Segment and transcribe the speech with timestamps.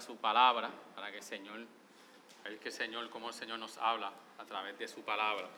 [0.00, 1.60] su palabra para que el Señor,
[2.44, 5.48] ver que el Señor, cómo el Señor nos habla a través de su palabra.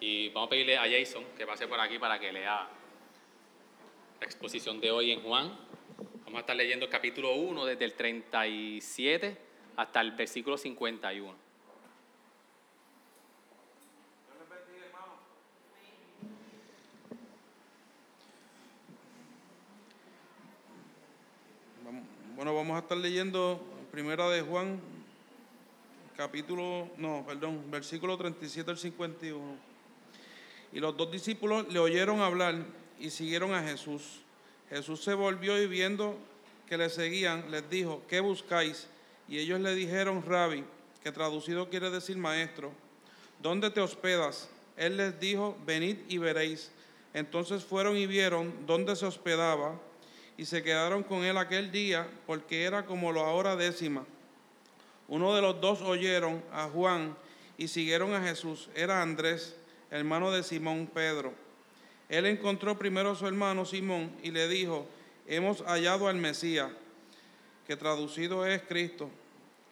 [0.00, 2.68] Y vamos a pedirle a Jason que pase por aquí para que lea
[4.20, 5.56] la exposición de hoy en Juan.
[6.24, 9.38] Vamos a estar leyendo el capítulo 1 desde el 37
[9.76, 11.46] hasta el versículo 51.
[22.36, 24.78] Bueno, vamos a estar leyendo primera de Juan,
[26.18, 29.56] capítulo, no, perdón, versículo 37 al 51.
[30.74, 32.56] Y los dos discípulos le oyeron hablar
[33.00, 34.20] y siguieron a Jesús.
[34.68, 36.18] Jesús se volvió y viendo
[36.68, 38.86] que le seguían, les dijo, ¿qué buscáis?
[39.28, 40.62] Y ellos le dijeron, Rabbi,
[41.02, 42.72] que traducido quiere decir maestro,
[43.40, 44.50] ¿dónde te hospedas?
[44.76, 46.70] Él les dijo, venid y veréis.
[47.14, 49.80] Entonces fueron y vieron dónde se hospedaba
[50.36, 54.04] y se quedaron con él aquel día porque era como la hora décima.
[55.08, 57.16] Uno de los dos oyeron a Juan
[57.56, 58.68] y siguieron a Jesús.
[58.74, 59.56] Era Andrés,
[59.90, 61.32] hermano de Simón Pedro.
[62.08, 64.86] Él encontró primero a su hermano Simón y le dijo,
[65.26, 66.70] hemos hallado al Mesías,
[67.66, 69.10] que traducido es Cristo.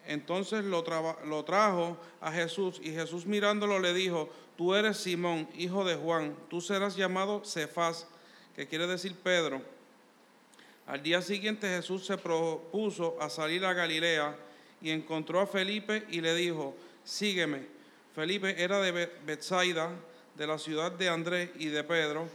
[0.06, 5.94] Entonces lo, trajo a Jesús y Jesús mirándolo le dijo, tú eres Simón, hijo de
[5.94, 8.06] Juan, tú serás llamado Cefás,
[8.54, 9.73] que quiere decir Pedro
[10.86, 14.36] al día siguiente Jesús se propuso a salir a Galilea
[14.82, 17.66] y encontró a Felipe y le dijo, sígueme.
[18.14, 19.90] Felipe era de Bethsaida,
[20.36, 22.28] de la ciudad de Andrés y de Pedro.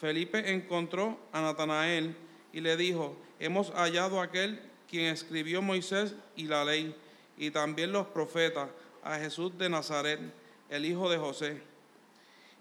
[0.00, 2.16] Felipe encontró a Natanael
[2.52, 6.94] y le dijo, hemos hallado a aquel quien escribió Moisés y la ley,
[7.36, 8.68] y también los profetas,
[9.02, 10.20] a Jesús de Nazaret,
[10.70, 11.60] el hijo de José.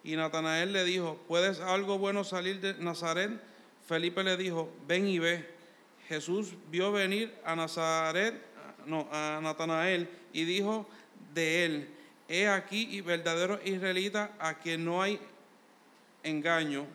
[0.03, 3.31] Y Natanael le dijo, ¿puedes algo bueno salir de Nazaret?
[3.91, 5.45] Felipe le dijo, ven y ve.
[6.07, 8.41] Jesús vio venir a Nazaret,
[9.11, 10.87] a Natanael, y dijo
[11.33, 11.89] de él,
[12.29, 15.19] he aquí y verdadero israelita a quien no hay
[16.23, 16.85] engaño.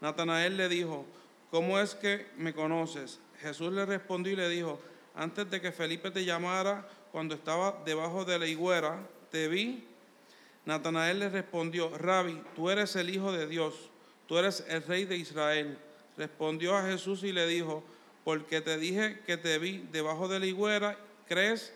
[0.00, 1.06] Natanael le dijo,
[1.52, 3.20] ¿cómo es que me conoces?
[3.40, 4.80] Jesús le respondió y le dijo,
[5.14, 8.98] antes de que Felipe te llamara, cuando estaba debajo de la higuera,
[9.30, 9.84] te vi.
[10.64, 13.74] Natanael le respondió, Rabbi, tú eres el Hijo de Dios,
[14.26, 15.78] tú eres el Rey de Israel.
[16.16, 17.82] Respondió a Jesús y le dijo,
[18.24, 20.96] porque te dije que te vi debajo de la higuera,
[21.28, 21.74] ¿crees?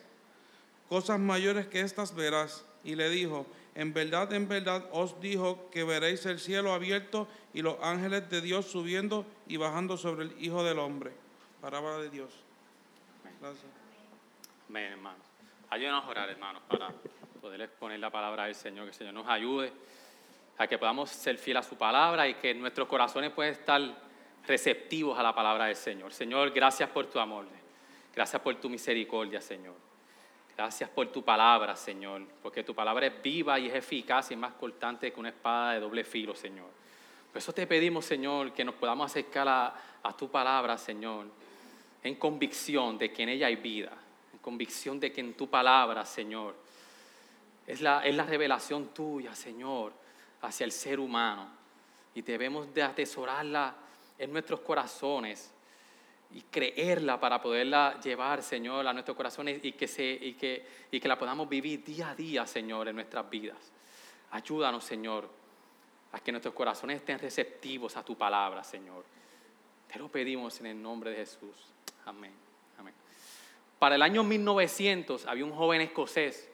[0.88, 2.64] Cosas mayores que estas verás.
[2.84, 7.62] Y le dijo, en verdad, en verdad os dijo que veréis el cielo abierto y
[7.62, 11.12] los ángeles de Dios subiendo y bajando sobre el Hijo del Hombre.
[11.60, 12.30] Palabra de Dios.
[13.40, 13.64] Gracias.
[14.68, 15.22] Amén, hermanos.
[15.70, 16.92] Ayúdenos a orar, hermanos, para
[17.40, 19.72] poder exponer la palabra del Señor, que el Señor nos ayude
[20.56, 23.80] a que podamos ser fieles a su palabra y que nuestros corazones puedan estar
[24.48, 26.12] receptivos a la palabra del Señor.
[26.12, 27.46] Señor, gracias por tu amor.
[28.14, 29.74] Gracias por tu misericordia, Señor.
[30.56, 34.40] Gracias por tu palabra, Señor, porque tu palabra es viva y es eficaz y es
[34.40, 36.66] más cortante que una espada de doble filo, Señor.
[37.30, 41.26] Por eso te pedimos, Señor, que nos podamos acercar a, a tu palabra, Señor,
[42.02, 43.92] en convicción de que en ella hay vida,
[44.32, 46.56] en convicción de que en tu palabra, Señor,
[47.66, 49.92] es la, es la revelación tuya, Señor,
[50.40, 51.46] hacia el ser humano.
[52.14, 53.76] Y debemos de atesorarla
[54.18, 55.52] en nuestros corazones
[56.30, 61.00] y creerla para poderla llevar, Señor, a nuestros corazones y que, se, y que, y
[61.00, 63.72] que la podamos vivir día a día, Señor, en nuestras vidas.
[64.30, 65.28] Ayúdanos, Señor,
[66.12, 69.04] a que nuestros corazones estén receptivos a tu palabra, Señor.
[69.90, 71.56] Te lo pedimos en el nombre de Jesús.
[72.04, 72.32] Amén.
[72.78, 72.94] Amén.
[73.78, 76.50] Para el año 1900 había un joven escocés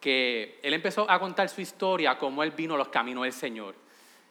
[0.00, 3.74] que él empezó a contar su historia, como él vino a los caminos del Señor.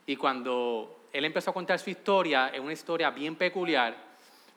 [0.07, 3.95] Y cuando él empezó a contar su historia, es una historia bien peculiar,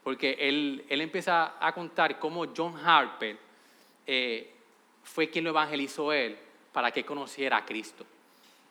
[0.03, 3.37] porque él, él empieza a contar cómo John Harper
[4.07, 4.53] eh,
[5.03, 6.37] fue quien lo evangelizó él
[6.73, 8.05] para que conociera a Cristo.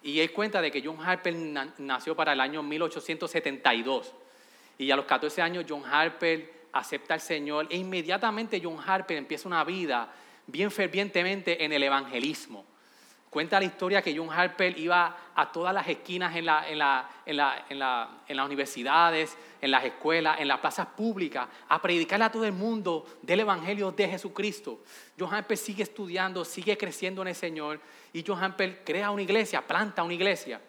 [0.03, 1.36] Y él cuenta de que John Harper
[1.78, 4.13] nació para el año 1872.
[4.78, 9.48] Y a los 14 años John Harper acepta al Señor e inmediatamente John Harper empieza
[9.48, 10.12] una vida
[10.48, 12.66] bien fervientemente en el evangelismo.
[13.31, 17.10] Cuenta la historia que John Harper iba a todas las esquinas en, la, en, la,
[17.25, 22.30] en, la, en, las universidades, en las escuelas, en las plazas públicas, a predicarle a
[22.30, 24.81] todo el mundo del Evangelio de Jesucristo.
[25.18, 27.80] John Harper sigue estudiando, sigue creciendo en el Señor
[28.12, 30.60] y John Harper crea una iglesia, planta una iglesia.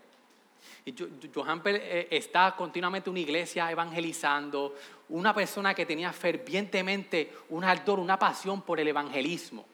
[0.84, 0.94] Y
[1.34, 4.76] John Harper eh, está continuamente en una iglesia evangelizando,
[5.08, 9.66] una persona que tenía fervientemente un ardor, una pasión por el evangelismo.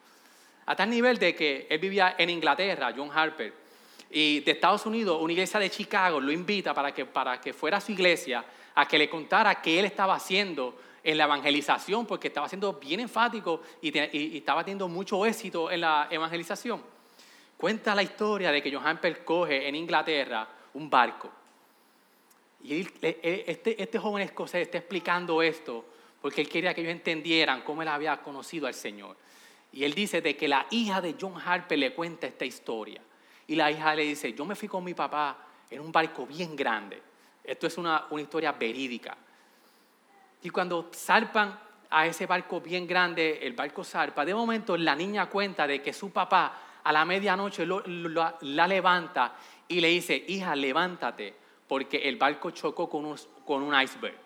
[0.68, 3.54] A tal nivel de que él vivía en Inglaterra, John Harper,
[4.10, 7.78] y de Estados Unidos, una iglesia de Chicago lo invita para que, para que fuera
[7.78, 8.44] a su iglesia
[8.74, 13.00] a que le contara qué él estaba haciendo en la evangelización porque estaba siendo bien
[13.00, 13.96] enfático y,
[14.36, 16.82] estaba teniendo mucho éxito en la evangelización.
[17.56, 21.30] Cuenta la historia de que Johan coge en Inglaterra un barco.
[22.62, 25.86] Y este, este joven escocés está explicando esto
[26.20, 29.16] porque él quería que ellos entendieran cómo él había conocido al Señor.
[29.72, 33.00] Y él dice de que la hija de John Harper le cuenta esta historia.
[33.46, 35.36] Y la hija le dice, yo me fui con mi papá
[35.70, 37.02] en un barco bien grande.
[37.44, 39.16] Esto es una, una historia verídica.
[40.42, 41.58] Y cuando zarpan
[41.90, 45.92] a ese barco bien grande, el barco zarpa, de momento la niña cuenta de que
[45.92, 49.34] su papá a la medianoche la levanta
[49.66, 51.34] y le dice, hija, levántate,
[51.66, 54.16] porque el barco chocó con con un iceberg.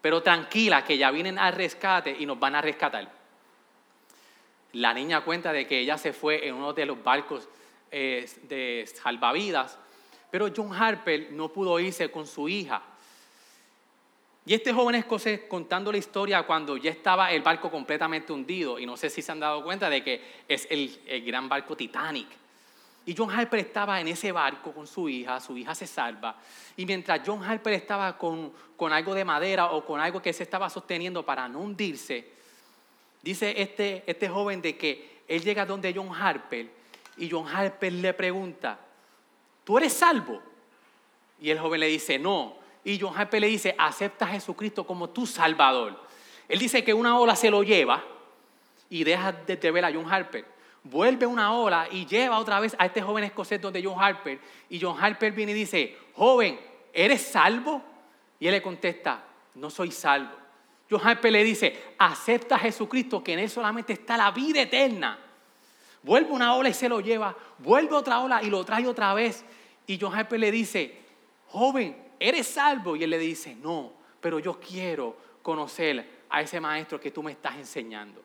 [0.00, 3.10] Pero tranquila, que ya vienen al rescate y nos van a rescatar.
[4.74, 7.48] La niña cuenta de que ella se fue en uno de los barcos
[7.90, 9.78] eh, de salvavidas,
[10.30, 12.82] pero John Harper no pudo irse con su hija.
[14.46, 18.84] Y este joven escocés contando la historia cuando ya estaba el barco completamente hundido, y
[18.84, 22.28] no sé si se han dado cuenta de que es el, el gran barco Titanic.
[23.06, 26.36] Y John Harper estaba en ese barco con su hija, su hija se salva.
[26.76, 30.42] Y mientras John Harper estaba con, con algo de madera o con algo que se
[30.42, 32.33] estaba sosteniendo para no hundirse,
[33.24, 36.68] Dice este, este joven de que él llega donde John Harper
[37.16, 38.78] y John Harper le pregunta,
[39.64, 40.42] ¿tú eres salvo?
[41.40, 42.58] Y el joven le dice, no.
[42.84, 45.98] Y John Harper le dice, acepta a Jesucristo como tu salvador.
[46.50, 48.04] Él dice que una ola se lo lleva
[48.90, 50.44] y deja de, ver a John Harper.
[50.82, 54.38] Vuelve una ola y lleva otra vez a este joven escocés donde John Harper.
[54.68, 56.60] Y John Harper viene y dice, joven,
[56.92, 57.82] ¿eres salvo?
[58.38, 59.24] Y él le contesta,
[59.54, 60.43] no soy salvo.
[60.90, 65.18] John Harper le dice, acepta a Jesucristo, que en él solamente está la vida eterna.
[66.02, 69.44] Vuelve una ola y se lo lleva, vuelve otra ola y lo trae otra vez.
[69.86, 70.98] Y John Harper le dice,
[71.48, 72.96] joven, ¿eres salvo?
[72.96, 77.32] Y él le dice, no, pero yo quiero conocer a ese maestro que tú me
[77.32, 78.22] estás enseñando.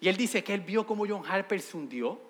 [0.00, 2.20] Y él dice que él vio cómo John Harper se hundió.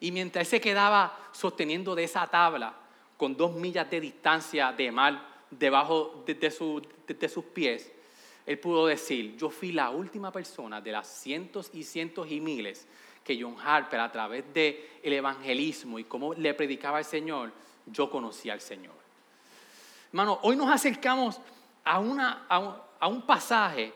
[0.00, 2.74] Y mientras él se quedaba sosteniendo de esa tabla,
[3.18, 7.92] con dos millas de distancia de mar debajo de, de sus pies,
[8.48, 12.88] él pudo decir, yo fui la última persona de las cientos y cientos y miles
[13.22, 17.52] que John Harper a través del el evangelismo y cómo le predicaba al Señor,
[17.84, 18.94] yo conocí al Señor.
[20.08, 21.38] Hermano, hoy nos acercamos
[21.84, 23.92] a, una, a un pasaje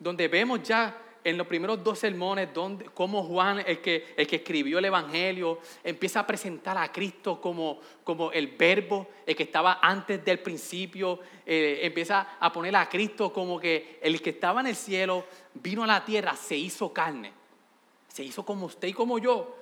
[0.00, 4.36] donde vemos ya en los primeros dos sermones, donde, cómo Juan, el que, el que
[4.36, 9.80] escribió el Evangelio, empieza a presentar a Cristo como, como el verbo, el que estaba
[9.82, 14.68] antes del principio, eh, empieza a poner a Cristo como que el que estaba en
[14.68, 15.24] el cielo
[15.54, 17.32] vino a la tierra, se hizo carne,
[18.06, 19.56] se hizo como usted y como yo.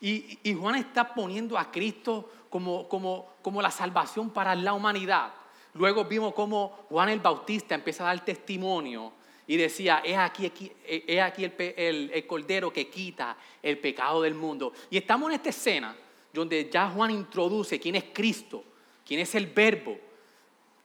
[0.00, 5.32] Y, y Juan está poniendo a Cristo como, como, como la salvación para la humanidad.
[5.74, 9.12] Luego vimos cómo Juan el Bautista empieza a dar testimonio
[9.50, 14.72] y decía, es aquí, aquí el, el, cordero que quita el pecado del mundo.
[14.90, 15.96] Y estamos en esta escena
[16.32, 18.62] donde ya Juan introduce quién es Cristo,
[19.04, 19.98] quién es el verbo.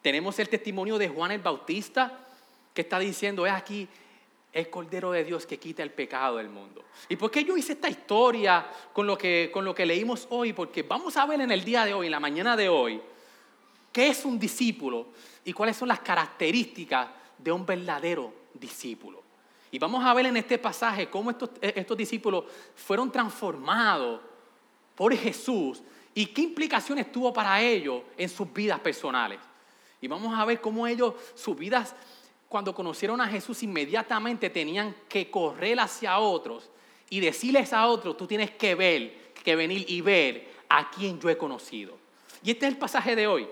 [0.02, 2.26] Tenemos el testimonio de Juan el Bautista
[2.74, 3.88] que está diciendo, es aquí
[4.52, 6.84] el Cordero de Dios que quita el pecado del mundo.
[7.08, 10.54] ¿Y por qué yo hice esta historia con lo, que, con lo que leímos hoy?
[10.54, 13.00] Porque vamos a ver en el día de hoy, en la mañana de hoy,
[13.92, 15.10] qué es un discípulo
[15.44, 19.22] y cuáles son las características de un verdadero discípulos.
[19.72, 24.22] Y vamos a ver en este pasaje cómo estos, eh, estos discípulos fueron transformados
[24.96, 25.82] por Jesús
[26.14, 29.40] y qué implicaciones tuvo para ellos en sus vidas personales.
[30.00, 31.96] Y vamos a ver cómo ellos, sus vidas,
[32.48, 36.70] cuando conocieron a Jesús, inmediatamente tenían que correr hacia otros
[37.10, 41.30] y decirles a otros, tú tienes que ver, que venir y ver a quien yo
[41.30, 41.98] he conocido.
[42.44, 43.48] Y este es el pasaje de hoy.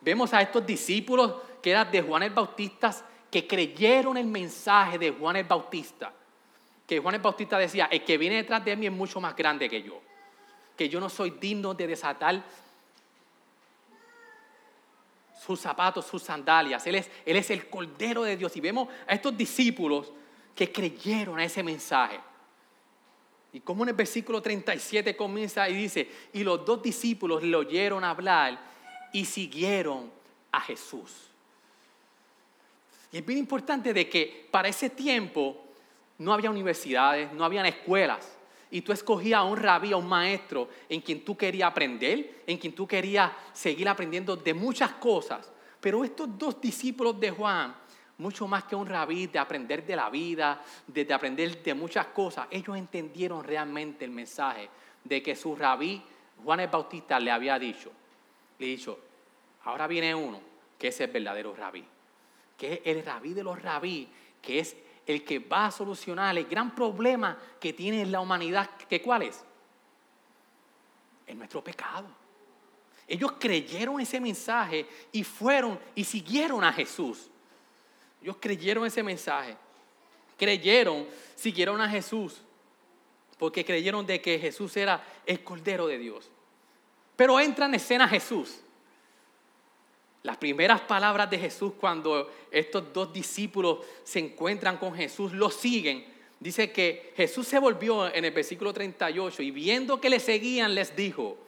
[0.00, 2.92] Vemos a estos discípulos que eran de Juan el Bautista
[3.32, 6.12] que creyeron el mensaje de Juan el Bautista.
[6.86, 9.70] Que Juan el Bautista decía, el que viene detrás de mí es mucho más grande
[9.70, 10.02] que yo.
[10.76, 12.44] Que yo no soy digno de desatar
[15.40, 16.86] sus zapatos, sus sandalias.
[16.86, 18.54] Él es, él es el Cordero de Dios.
[18.54, 20.12] Y vemos a estos discípulos
[20.54, 22.20] que creyeron a ese mensaje.
[23.54, 28.04] Y como en el versículo 37 comienza y dice, y los dos discípulos le oyeron
[28.04, 28.60] hablar
[29.10, 30.12] y siguieron
[30.50, 31.31] a Jesús.
[33.12, 35.62] Y es bien importante de que para ese tiempo
[36.18, 38.38] no había universidades, no habían escuelas.
[38.70, 42.56] Y tú escogías a un rabí, a un maestro en quien tú querías aprender, en
[42.56, 45.52] quien tú querías seguir aprendiendo de muchas cosas.
[45.78, 47.74] Pero estos dos discípulos de Juan,
[48.16, 52.46] mucho más que un rabí de aprender de la vida, de, aprender de muchas cosas,
[52.50, 54.70] ellos entendieron realmente el mensaje
[55.04, 56.02] de que su rabí,
[56.42, 57.92] Juan el Bautista, le había dicho.
[58.58, 58.98] Le dicho,
[59.64, 60.40] ahora viene uno
[60.78, 61.84] que es el verdadero rabí
[62.62, 64.08] que es el rabí de los rabí,
[64.40, 69.02] que es el que va a solucionar el gran problema que tiene la humanidad, que
[69.02, 69.42] cuál es?
[71.26, 72.06] Es nuestro pecado.
[73.08, 77.28] Ellos creyeron ese mensaje y fueron y siguieron a Jesús.
[78.22, 79.56] Ellos creyeron ese mensaje.
[80.38, 81.04] Creyeron,
[81.34, 82.42] siguieron a Jesús.
[83.40, 86.30] Porque creyeron de que Jesús era el Cordero de Dios.
[87.16, 88.60] Pero entra en escena Jesús.
[90.22, 96.04] Las primeras palabras de Jesús cuando estos dos discípulos se encuentran con Jesús, lo siguen.
[96.38, 100.94] Dice que Jesús se volvió en el versículo 38 y viendo que le seguían les
[100.94, 101.38] dijo,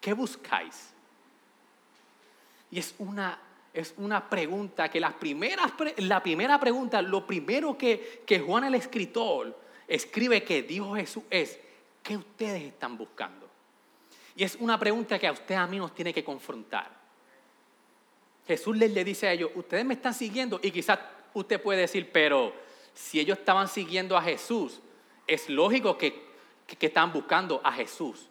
[0.00, 0.90] ¿qué buscáis?
[2.72, 3.38] Y es una,
[3.72, 8.74] es una pregunta que las primeras, la primera pregunta, lo primero que, que Juan el
[8.74, 11.58] escritor escribe que dijo Jesús es,
[12.02, 13.48] ¿qué ustedes están buscando?
[14.34, 17.03] Y es una pregunta que a usted a mí nos tiene que confrontar.
[18.46, 20.98] Jesús les le dice a ellos, ustedes me están siguiendo y quizás
[21.32, 22.52] usted puede decir, pero
[22.92, 24.80] si ellos estaban siguiendo a Jesús,
[25.26, 26.22] es lógico que,
[26.66, 28.28] que, están buscando a Jesús.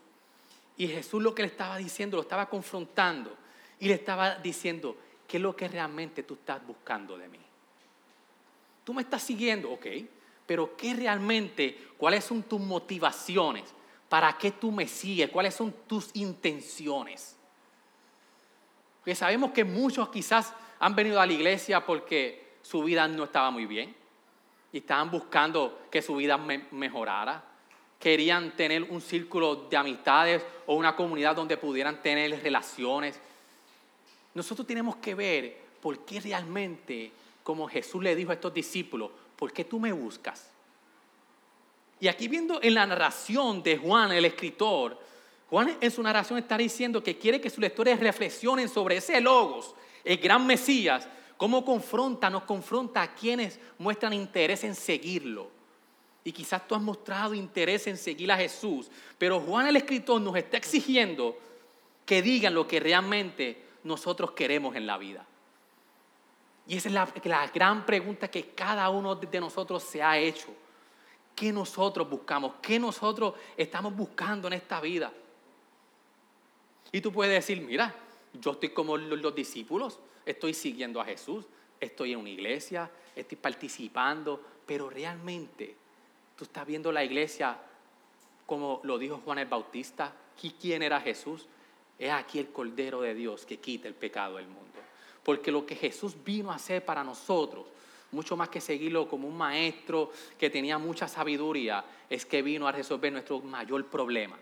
[0.78, 3.36] Y Jesús lo que le estaba diciendo, lo estaba confrontando
[3.80, 4.96] y le estaba diciendo,
[5.28, 7.40] ¿qué es lo que realmente tú estás buscando de mí?
[8.84, 9.86] Tú me estás siguiendo, ok,
[10.46, 13.74] pero ¿qué realmente, cuáles son tus motivaciones?
[14.10, 15.30] ¿Para qué tú me sigues?
[15.30, 17.36] ¿Cuáles son tus intenciones?
[19.04, 23.52] Porque sabemos que muchos quizás han venido a la iglesia porque su vida no estaba
[23.52, 23.94] muy bien
[24.72, 27.44] y estaban buscando que su vida mejorara.
[28.00, 33.20] Querían tener un círculo de amistades o una comunidad donde pudieran tener relaciones.
[34.34, 37.12] Nosotros tenemos que ver por qué realmente,
[37.44, 40.50] como Jesús le dijo a estos discípulos, ¿por qué tú me buscas?
[42.00, 44.98] Y aquí viendo en la narración de Juan, el escritor,
[45.54, 49.76] Juan en su narración está diciendo que quiere que sus lectores reflexionen sobre ese logos,
[50.04, 51.08] el gran Mesías,
[51.38, 55.52] cómo confronta, nos confronta a quienes muestran interés en seguirlo.
[56.24, 60.36] Y quizás tú has mostrado interés en seguir a Jesús, pero Juan el escritor nos
[60.36, 61.38] está exigiendo
[62.04, 65.24] que digan lo que realmente nosotros queremos en la vida.
[66.66, 70.48] Y esa es la, la, gran pregunta que cada uno de nosotros se ha hecho.
[71.36, 72.54] ¿Qué nosotros buscamos?
[72.60, 75.14] ¿Qué nosotros estamos buscando en esta vida?
[76.94, 77.94] Y tú puedes decir, mira,
[78.40, 81.44] yo estoy como los discípulos, estoy siguiendo a Jesús,
[81.80, 85.76] estoy en una iglesia, estoy participando, pero realmente
[86.38, 87.58] tú estás viendo la iglesia
[88.46, 90.14] como lo dijo Juan el Bautista,
[90.62, 91.48] ¿quién era Jesús?
[91.98, 94.62] Es aquí el Cordero de Dios que quita el pecado del mundo.
[95.24, 97.66] Porque lo que Jesús vino a hacer para nosotros,
[98.12, 102.72] mucho más que seguirlo como un maestro que tenía mucha sabiduría, es que vino a
[102.72, 104.38] resolver nuestro mayor problema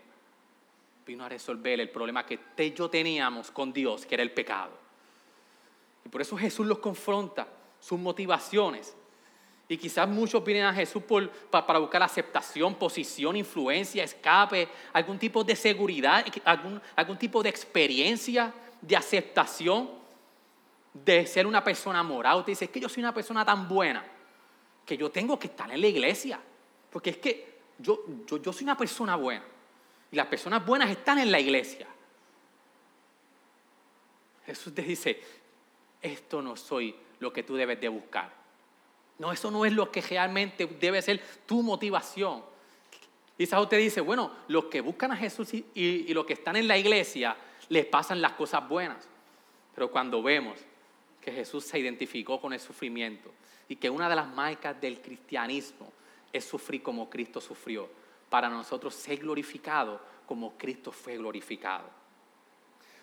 [1.06, 4.82] vino a resolver el problema que yo teníamos con Dios, que era el pecado.
[6.04, 7.46] Y por eso Jesús los confronta,
[7.80, 8.96] sus motivaciones.
[9.68, 11.02] Y quizás muchos vienen a Jesús
[11.50, 18.52] para buscar aceptación, posición, influencia, escape, algún tipo de seguridad, algún, algún tipo de experiencia,
[18.80, 19.90] de aceptación,
[20.92, 22.38] de ser una persona moral.
[22.38, 24.04] Usted dice, es que yo soy una persona tan buena
[24.84, 26.38] que yo tengo que estar en la iglesia.
[26.90, 29.44] Porque es que yo, yo, yo soy una persona buena.
[30.12, 31.86] Y las personas buenas están en la iglesia.
[34.44, 35.20] Jesús te dice,
[36.02, 38.30] esto no soy lo que tú debes de buscar.
[39.18, 42.44] No, eso no es lo que realmente debe ser tu motivación.
[43.38, 46.68] Quizás usted dice, bueno, los que buscan a Jesús y, y los que están en
[46.68, 47.34] la iglesia,
[47.70, 49.08] les pasan las cosas buenas.
[49.74, 50.58] Pero cuando vemos
[51.22, 53.32] que Jesús se identificó con el sufrimiento
[53.66, 55.90] y que una de las marcas del cristianismo
[56.32, 57.88] es sufrir como Cristo sufrió,
[58.32, 61.84] para nosotros ser glorificado como Cristo fue glorificado.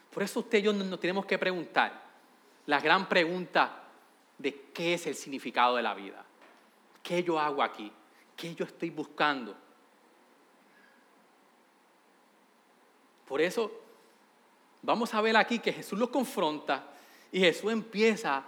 [0.09, 2.01] Por eso usted y yo nos tenemos que preguntar
[2.65, 3.83] la gran pregunta
[4.39, 6.25] de qué es el significado de la vida.
[7.03, 7.91] ¿Qué yo hago aquí?
[8.35, 9.55] ¿Qué yo estoy buscando?
[13.27, 13.71] Por eso
[14.81, 16.85] vamos a ver aquí que Jesús lo confronta
[17.31, 18.43] y Jesús empieza,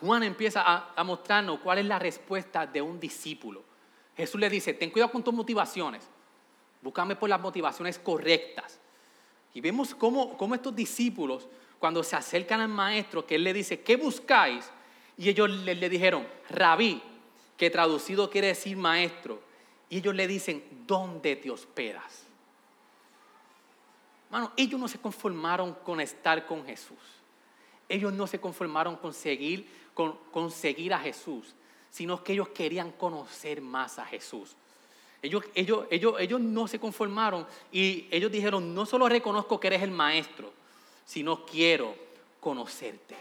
[0.00, 0.62] Juan empieza
[0.96, 3.71] a mostrarnos cuál es la respuesta de un discípulo.
[4.16, 6.02] Jesús le dice, ten cuidado con tus motivaciones,
[6.82, 8.78] búscame por las motivaciones correctas.
[9.54, 13.96] Y vemos cómo, estos discípulos, cuando se acercan al maestro, que él le dice, ¿qué
[13.96, 14.70] buscáis?
[15.16, 17.02] Y ellos le, le dijeron, rabí,
[17.56, 19.40] que traducido quiere decir maestro.
[19.88, 22.24] Y ellos le dicen, ¿dónde te hospedas?
[24.30, 26.98] Mano, ellos no se conformaron con estar con Jesús.
[27.88, 31.54] Ellos no se conformaron con seguir, con, con seguir a Jesús
[31.92, 34.56] sino que ellos querían conocer más a Jesús.
[35.20, 39.82] Ellos, ellos, ellos, ellos no se conformaron y ellos dijeron, no solo reconozco que eres
[39.82, 40.52] el maestro,
[41.04, 41.94] sino quiero
[42.40, 43.14] conocerte.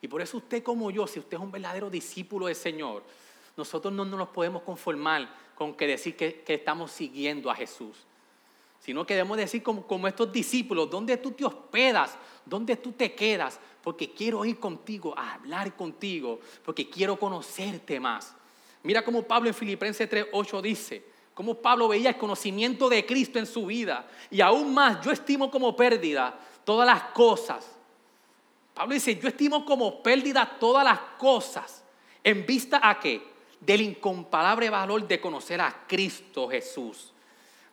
[0.00, 3.02] Y por eso usted como yo, si usted es un verdadero discípulo del Señor,
[3.56, 7.96] nosotros no, nos podemos conformar con que decir que, estamos siguiendo a Jesús,
[8.82, 12.18] sino que debemos decir como, estos discípulos, ¿dónde tú te hospedas?
[12.44, 13.60] ¿Dónde tú te quedas?
[13.80, 18.34] Porque quiero ir contigo, a hablar contigo, porque quiero conocerte más.
[18.82, 23.46] Mira cómo Pablo en Filipenses 3:8 dice, cómo Pablo veía el conocimiento de Cristo en
[23.46, 24.08] su vida.
[24.32, 27.64] Y aún más, yo estimo como pérdida todas las cosas.
[28.74, 31.84] Pablo dice, yo estimo como pérdida todas las cosas
[32.24, 33.22] en vista a qué?
[33.60, 37.11] Del incomparable valor de conocer a Cristo Jesús.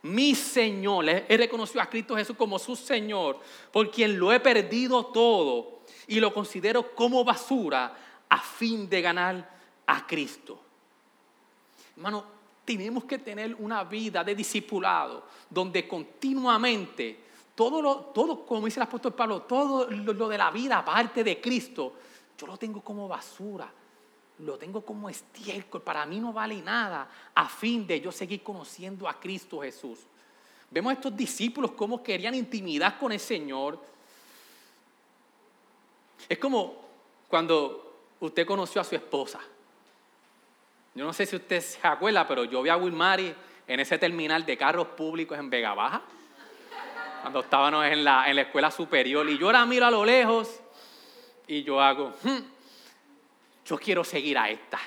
[0.04, 3.40] Mi Señor, he reconocido a Cristo Jesús como su Señor,
[3.72, 7.96] por quien lo he perdido todo y lo considero como basura
[8.30, 10.60] a fin de ganar a Cristo.
[11.96, 12.24] Hermano,
[12.64, 17.20] tenemos que tener una vida de discipulado donde continuamente
[17.56, 21.42] todo, lo, todo como dice el apóstol Pablo, todo lo, de la vida aparte de
[21.42, 21.94] Cristo,
[22.38, 23.70] yo lo tengo como basura,
[24.40, 29.08] lo tengo como estiércol, para mí no vale nada, a fin de yo seguir conociendo
[29.08, 30.00] a Cristo Jesús.
[30.72, 33.80] Vemos a estos discípulos cómo querían intimidad con el Señor.
[36.28, 36.86] Es como
[37.28, 39.40] cuando usted conoció a su esposa.
[40.96, 43.36] Yo no sé si usted se acuerda, pero yo vi a Wilmary
[43.68, 46.02] en ese terminal de carros públicos en Vega Baja,
[47.22, 50.60] cuando estábamos en la, en la escuela superior, y yo la miro a lo lejos
[51.48, 52.40] y yo hago, hmm,
[53.70, 54.80] yo quiero seguir a esta.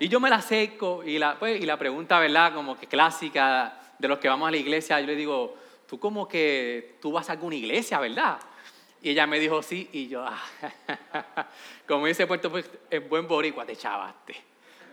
[0.00, 2.52] Y yo me la acerco y la, pues, y la pregunta, ¿verdad?
[2.52, 6.26] Como que clásica de los que vamos a la iglesia, yo le digo, tú como
[6.26, 8.38] que tú vas a alguna iglesia, ¿verdad?
[9.00, 10.42] Y ella me dijo sí, y yo, ah,
[11.86, 12.50] como dice Puerto
[12.90, 14.34] en buen boricua, te chavaste.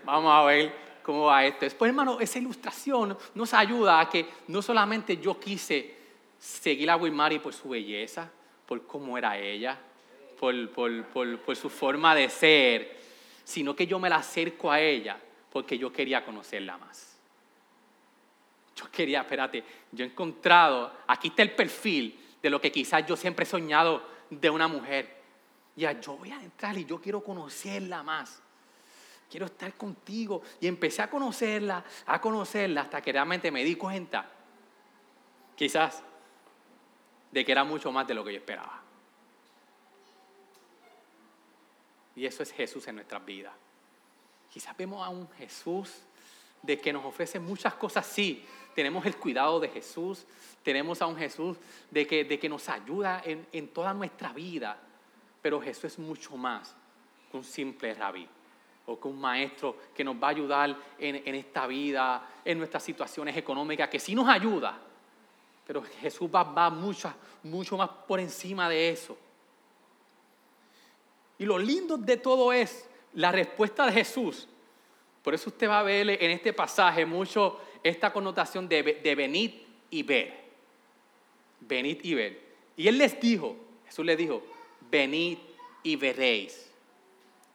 [0.05, 1.61] Vamos a ver cómo va esto.
[1.61, 5.97] Después, hermano, esa ilustración nos ayuda a que no solamente yo quise
[6.37, 8.29] seguir a Wilmary por su belleza,
[8.67, 9.79] por cómo era ella,
[10.43, 12.97] por, su forma de ser,
[13.43, 15.17] sino que yo me la acerco a ella
[15.51, 17.17] porque yo quería conocerla más.
[18.75, 23.15] Yo quería, espérate, yo he encontrado, aquí está el perfil de lo que quizás yo
[23.15, 25.21] siempre he soñado de una mujer.
[25.75, 28.41] Ya, yo voy a entrar y yo quiero conocerla más
[29.33, 30.43] quiero estar contigo.
[30.61, 34.29] Y empecé a conocerla, a conocerla, hasta que realmente me di cuenta,
[35.55, 36.03] quizás,
[37.31, 38.82] de que era mucho más de lo que yo esperaba.
[42.15, 43.53] Y eso es Jesús en nuestras vidas.
[44.51, 45.89] Quizás vemos a un Jesús
[46.61, 48.45] de que nos ofrece muchas cosas, sí.
[48.75, 50.25] Tenemos el cuidado de Jesús,
[50.63, 51.57] tenemos a un Jesús
[51.91, 54.79] de que, de que nos ayuda en, en toda nuestra vida,
[55.41, 56.75] pero Jesús es mucho más
[57.29, 58.27] que un simple rabí
[58.85, 63.35] o que un maestro que nos va a ayudar en, esta vida, en nuestras situaciones
[63.37, 64.77] económicas, que sí nos ayuda,
[65.65, 69.17] pero Jesús va, va mucho, mucho más por encima de eso.
[71.43, 74.47] Y lo lindo de todo es la respuesta de Jesús.
[75.21, 79.51] Por eso usted va a ver en este pasaje mucho esta connotación de, de venid
[79.89, 80.33] y ver.
[81.59, 82.39] Venid y ver.
[82.77, 84.41] Y Él les dijo, Jesús les dijo,
[84.89, 85.37] venid
[85.83, 86.71] y veréis.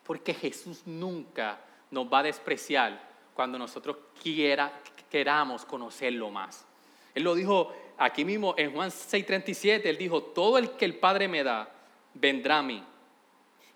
[0.04, 1.58] Porque Jesús nunca
[1.90, 6.66] nos va a despreciar cuando nosotros quiera, queramos conocerlo más.
[7.14, 11.26] Él lo dijo aquí mismo en Juan 6:37, él dijo, todo el que el Padre
[11.26, 11.72] me da,
[12.12, 12.84] vendrá a mí.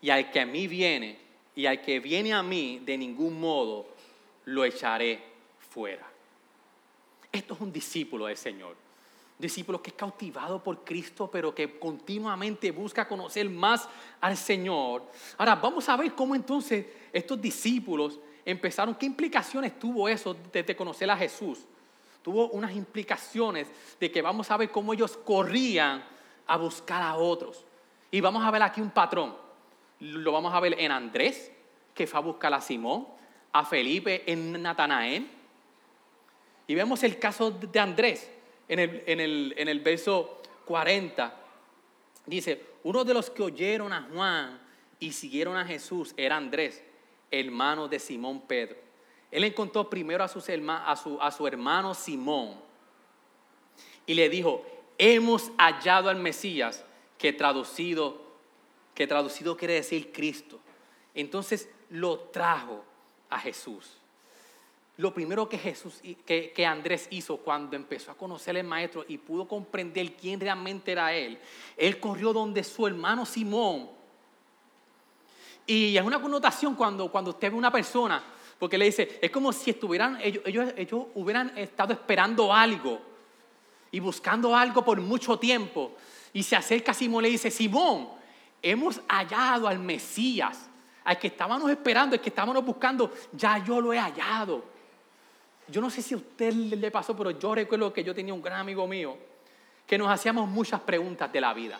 [0.02, 1.18] Y al que a mí viene,
[1.56, 3.86] y al que viene a mí, de ningún modo
[4.44, 5.22] lo echaré
[5.70, 6.06] fuera.
[7.30, 8.76] Esto es un discípulo del Señor
[9.42, 13.88] discípulo que es cautivado por Cristo, pero que continuamente busca conocer más
[14.20, 15.02] al Señor.
[15.36, 21.10] Ahora, vamos a ver cómo entonces estos discípulos empezaron, qué implicaciones tuvo eso de, conocer
[21.10, 21.58] a Jesús.
[22.22, 23.66] Tuvo unas implicaciones
[23.98, 26.04] de que vamos a ver cómo ellos corrían
[26.46, 27.64] a buscar a otros.
[28.12, 29.34] Y vamos a ver aquí un patrón.
[30.02, 31.52] Lo vamos a ver en Andrés,
[31.94, 33.06] que fue a buscar a Simón,
[33.52, 35.28] a Felipe en Natanael.
[36.66, 38.28] Y vemos el caso de Andrés
[38.68, 41.34] en el, en el, en el verso 40,
[42.26, 44.60] dice, uno de los que oyeron a Juan
[44.98, 46.82] y siguieron a Jesús era Andrés,
[47.30, 48.78] hermano de Simón Pedro.
[49.30, 52.56] Él encontró primero a, sus a, su, a su hermano Simón
[54.04, 54.64] y le dijo,
[54.98, 56.84] hemos hallado al Mesías,
[57.18, 58.21] que traducido,
[58.94, 60.60] que traducido quiere decir Cristo.
[61.14, 62.84] Entonces lo trajo
[63.30, 64.02] a Jesús
[64.98, 69.18] lo primero que Jesús, que, que, Andrés hizo cuando empezó a conocer al maestro y
[69.18, 71.38] pudo comprender quién realmente era él,
[71.76, 73.88] él corrió donde su hermano Simón.
[75.66, 78.22] Y es una connotación cuando, cuando usted ve una persona,
[78.58, 83.00] porque le dice, es como si estuvieran, ellos, ellos, ellos hubieran estado esperando algo
[83.90, 85.92] y buscando algo por mucho tiempo.
[86.34, 88.08] Y se acerca a Simón y le dice, Simón,
[88.62, 90.68] hemos hallado al Mesías,
[91.04, 94.64] al que estábamos esperando, al que estábamos buscando, ya yo lo he hallado.
[95.68, 98.42] Yo no sé si a usted le pasó, pero yo recuerdo que yo tenía un
[98.42, 99.16] gran amigo mío
[99.86, 101.78] que nos hacíamos muchas preguntas de la vida.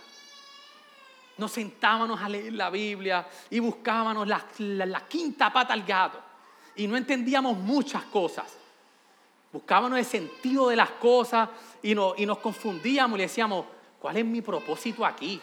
[1.39, 6.21] Nos sentábamos a leer la Biblia y buscábamos la, quinta pata al gato
[6.77, 8.57] y no entendíamos muchas cosas.
[9.53, 11.49] Buscábamos el sentido de las cosas
[11.83, 13.67] y, y nos confundíamos y le decíamos,
[13.99, 15.41] ¿cuál es mi propósito aquí?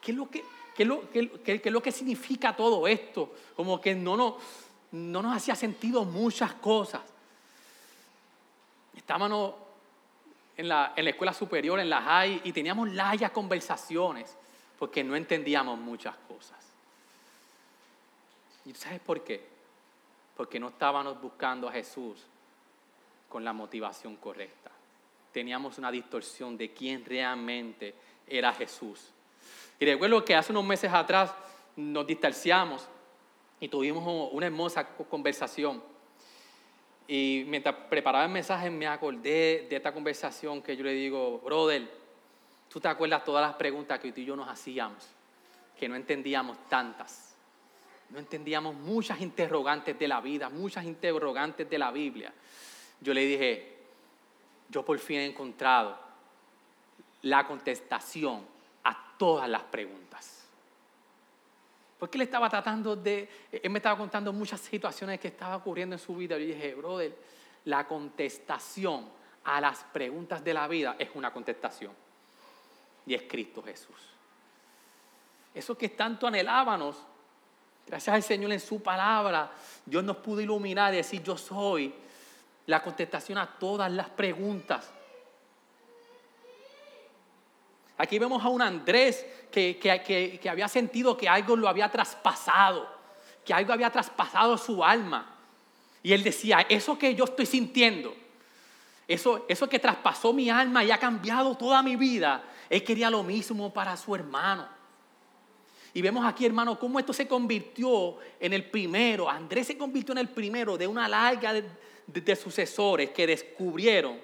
[0.00, 3.34] ¿Qué es lo que, qué es lo, qué, es lo que significa todo esto?
[3.56, 4.38] Como que no, no,
[4.92, 7.02] no nos hacía sentido muchas cosas.
[8.96, 9.54] Estábamos
[10.56, 14.36] en la, en la escuela superior, en la high, y teníamos largas conversaciones
[14.78, 16.58] porque no entendíamos muchas cosas.
[18.64, 19.44] ¿Y sabes por qué?
[20.36, 22.24] Porque no estábamos buscando a Jesús
[23.28, 24.70] con la motivación correcta.
[25.32, 27.94] Teníamos una distorsión de quién realmente
[28.26, 29.10] era Jesús.
[29.78, 31.34] Y recuerdo que hace unos meses atrás
[31.76, 32.88] nos distanciamos
[33.60, 35.82] y tuvimos una hermosa conversación.
[37.06, 41.88] Y mientras preparaba el mensaje me acordé de esta conversación que yo le digo, brother,
[42.68, 45.06] tú te acuerdas todas las preguntas que tú y yo nos hacíamos,
[45.78, 47.36] que no entendíamos tantas.
[48.10, 52.32] No entendíamos muchas interrogantes de la vida, muchas interrogantes de la Biblia
[53.00, 53.76] yo le dije,
[54.68, 55.98] yo por fin he encontrado
[57.22, 58.44] la contestación
[59.18, 60.44] todas las preguntas.
[61.98, 65.98] Porque él estaba tratando de, él me estaba contando muchas situaciones que estaban ocurriendo en
[65.98, 66.38] su vida.
[66.38, 67.16] Yo dije, brother,
[67.64, 69.08] la contestación
[69.44, 71.92] a las preguntas de la vida es una contestación.
[73.04, 73.96] Y es Cristo Jesús.
[75.54, 76.96] Eso que tanto anhelábamos,
[77.86, 79.50] gracias al Señor en su palabra,
[79.84, 81.92] Dios nos pudo iluminar y decir, yo soy
[82.66, 84.92] la contestación a todas las preguntas.
[87.98, 92.88] Aquí vemos a un Andrés que, que, había sentido que algo lo había traspasado,
[93.44, 95.34] que algo había traspasado su alma.
[96.02, 98.14] Y él decía, eso que yo estoy sintiendo,
[99.08, 103.24] eso, eso que traspasó mi alma y ha cambiado toda mi vida, él quería lo
[103.24, 104.78] mismo para su hermano.
[105.92, 109.28] Y vemos aquí, hermano, cómo esto se convirtió en el primero.
[109.28, 114.20] Andrés se convirtió en el primero de una larga de, sucesores que descubrieron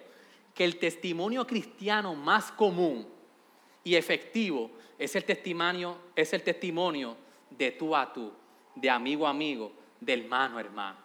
[0.55, 3.14] que el testimonio cristiano más común
[3.85, 7.17] y efectivo es el testimonio, es el testimonio
[7.51, 8.33] de tú a tú,
[8.75, 10.99] de amigo a amigo, de hermano a hermano.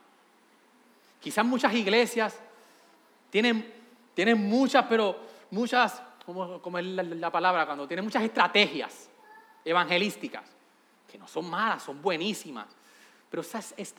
[1.19, 2.39] Quizás muchas iglesias
[3.29, 3.73] tienen,
[4.13, 5.19] tienen muchas, pero
[5.51, 9.09] muchas, como, es la, palabra, cuando tienen muchas estrategias
[9.65, 10.45] evangelísticas,
[11.11, 12.67] que no son malas, son buenísimas,
[13.29, 13.43] pero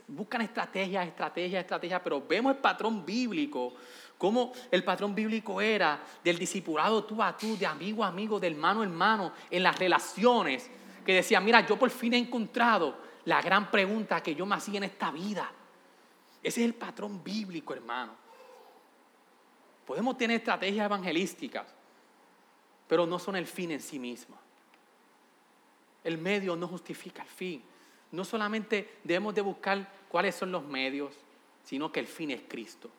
[0.08, 3.74] buscan estrategias, estrategias, estrategias, pero vemos el patrón bíblico,
[4.20, 8.46] cómo el patrón bíblico era del discipulado tú a tú, de amigo a amigo, de
[8.46, 10.70] hermano a hermano, en las relaciones,
[11.04, 14.76] que decía, mira, yo por fin he encontrado la gran pregunta que yo me hacía
[14.76, 15.50] en esta vida.
[16.42, 18.12] Ese es el patrón bíblico, hermano.
[19.86, 21.66] Podemos tener estrategias evangelísticas,
[22.86, 24.36] pero no son el fin en sí mismo.
[26.04, 27.62] El medio no justifica el fin
[28.12, 31.14] no solamente debemos de buscar cuáles son los medios,
[31.62, 32.90] sino que el fin es Cristo.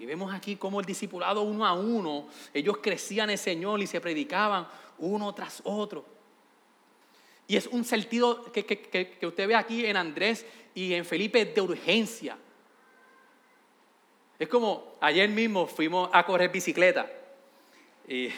[0.00, 4.00] Y vemos aquí cómo el discipulado uno a uno, ellos crecían el Señor y se
[4.00, 4.66] predicaban
[4.98, 6.04] uno tras otro.
[7.46, 11.60] Y es un sentido que, que, usted ve aquí en Andrés y en Felipe de
[11.60, 12.36] urgencia.
[14.38, 17.08] Es como ayer mismo fuimos a correr bicicleta.
[18.08, 18.30] Y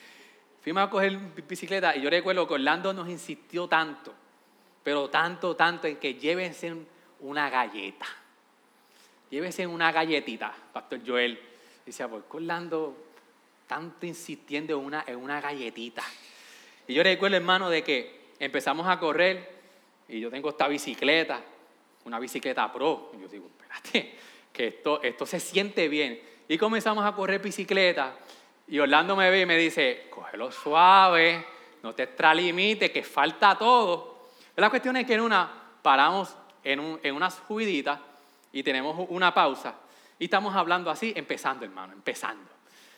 [0.60, 1.16] fuimos a correr
[1.48, 4.12] bicicleta y yo recuerdo que Orlando nos insistió tanto
[4.86, 6.72] pero tanto, tanto en que llévense
[7.18, 8.06] una galleta.
[9.30, 11.40] Llévense una galletita, Pastor Joel.
[11.84, 12.96] Dice, ¿por qué Orlando
[13.66, 16.02] tanto insistiendo en una, en una galletita?
[16.86, 19.56] Y yo recuerdo, hermano, de que empezamos a correr
[20.08, 21.40] y yo tengo esta bicicleta,
[22.04, 23.10] una bicicleta pro.
[23.16, 24.14] Y yo digo, espérate,
[24.52, 26.20] que esto, esto se siente bien.
[26.46, 28.16] Y comenzamos a correr bicicleta
[28.68, 31.44] y Orlando me ve y me dice, cógelo suave,
[31.82, 34.30] no te extralimites, que falta todo.
[34.54, 35.50] La cuestión es que en una
[35.82, 38.00] paramos en, un, en una subidita
[38.52, 39.74] y tenemos una pausa
[40.18, 42.50] y estamos hablando así, empezando, hermano, empezando.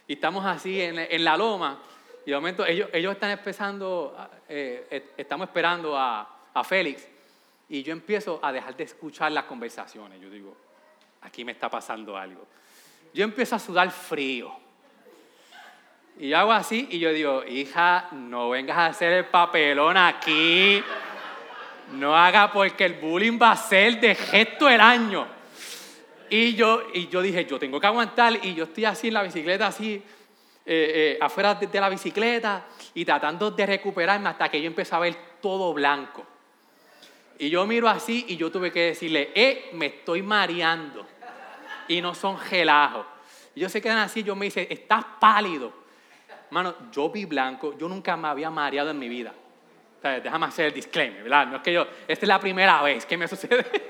[0.06, 1.78] Y estamos así en, en la loma
[2.28, 4.14] y de momento ellos, ellos están empezando,
[4.48, 7.08] eh, estamos esperando a, a Félix
[7.70, 10.20] y yo empiezo a dejar de escuchar las conversaciones.
[10.20, 10.54] Yo digo,
[11.22, 12.46] aquí me está pasando algo.
[13.14, 14.52] Yo empiezo a sudar frío.
[16.18, 20.82] Y yo hago así y yo digo, hija, no vengas a hacer el papelón aquí.
[21.92, 25.37] No haga porque el bullying va a ser de gesto del año.
[26.30, 28.38] Y yo, y yo dije, yo tengo que aguantar.
[28.44, 30.02] Y yo estoy así en la bicicleta, así,
[30.70, 34.98] eh, eh, afuera de, la bicicleta y tratando de recuperarme hasta que yo empecé a
[34.98, 36.26] ver todo blanco.
[37.38, 41.06] Y yo miro así y yo tuve que decirle, eh, me estoy mareando.
[41.88, 43.06] Y no son gelajos.
[43.54, 45.72] Y ellos se quedan así, yo me dice, estás pálido.
[46.50, 49.32] Mano, yo vi blanco, yo nunca me había mareado en mi vida.
[50.02, 51.46] déjame hacer el disclaimer, ¿verdad?
[51.46, 53.87] No es que yo, esta es la primera vez que me sucede.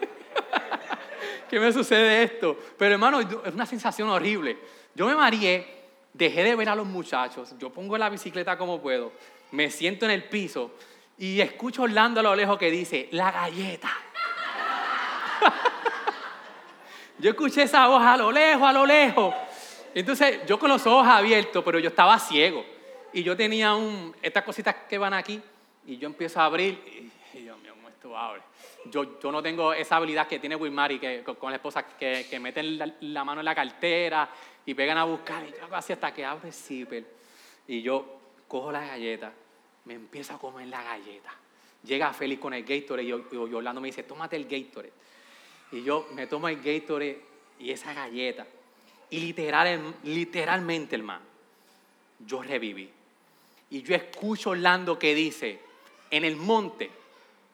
[1.49, 2.57] Que me sucede esto.
[2.77, 4.59] Pero hermano, es una sensación horrible.
[4.95, 5.79] Yo me mareé
[6.19, 9.13] dejé de ver a los muchachos, yo pongo la bicicleta como puedo,
[9.53, 10.73] me siento en el piso
[11.17, 13.91] y escucho Orlando a lo lejos que dice, la galleta.
[17.19, 19.35] yo escuché esa voz a lo lejos, a lo lejos.
[19.95, 22.65] Entonces yo con los ojos abiertos, pero yo estaba ciego.
[23.13, 25.41] Y yo tenía un, estas cositas que van aquí,
[25.87, 28.43] y yo empiezo a abrir, y, Dios mío, ¿cómo esto abre?
[28.91, 32.41] Yo, yo no tengo esa habilidad que tiene Wilmary que, con la esposa, que, que
[32.41, 34.29] meten la, mano en la cartera
[34.65, 37.05] y pegan a buscar y yo así hasta que abre el zipper
[37.67, 39.33] y yo cojo la galleta,
[39.85, 41.31] me empiezo a comer la galleta.
[41.85, 44.93] Llega Félix con el Gatorade y, Orlando me dice, tómate el Gatorade.
[45.73, 47.23] Y yo me tomo el Gatorade
[47.59, 48.47] y esa galleta.
[49.11, 51.25] Y literal, literalmente, hermano,
[52.27, 52.91] yo reviví.
[53.71, 55.61] Y yo escucho Orlando que dice,
[56.11, 56.91] en el monte,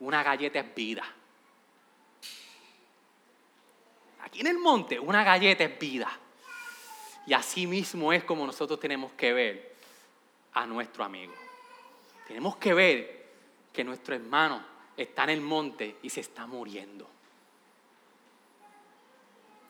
[0.01, 1.05] una galleta es vida.
[4.35, 6.11] En el monte, una galleta es vida.
[7.27, 9.75] Y así mismo es como nosotros tenemos que ver
[10.53, 11.35] a nuestro amigo.
[12.27, 13.27] Tenemos que ver
[13.73, 14.63] que nuestro hermano
[14.97, 17.09] está en el monte y se está muriendo.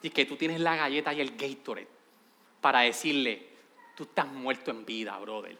[0.02, 1.88] Y que tú tienes la galleta y el Gatorade
[2.60, 3.48] para decirle,
[3.94, 5.56] tú estás muerto en vida, brother.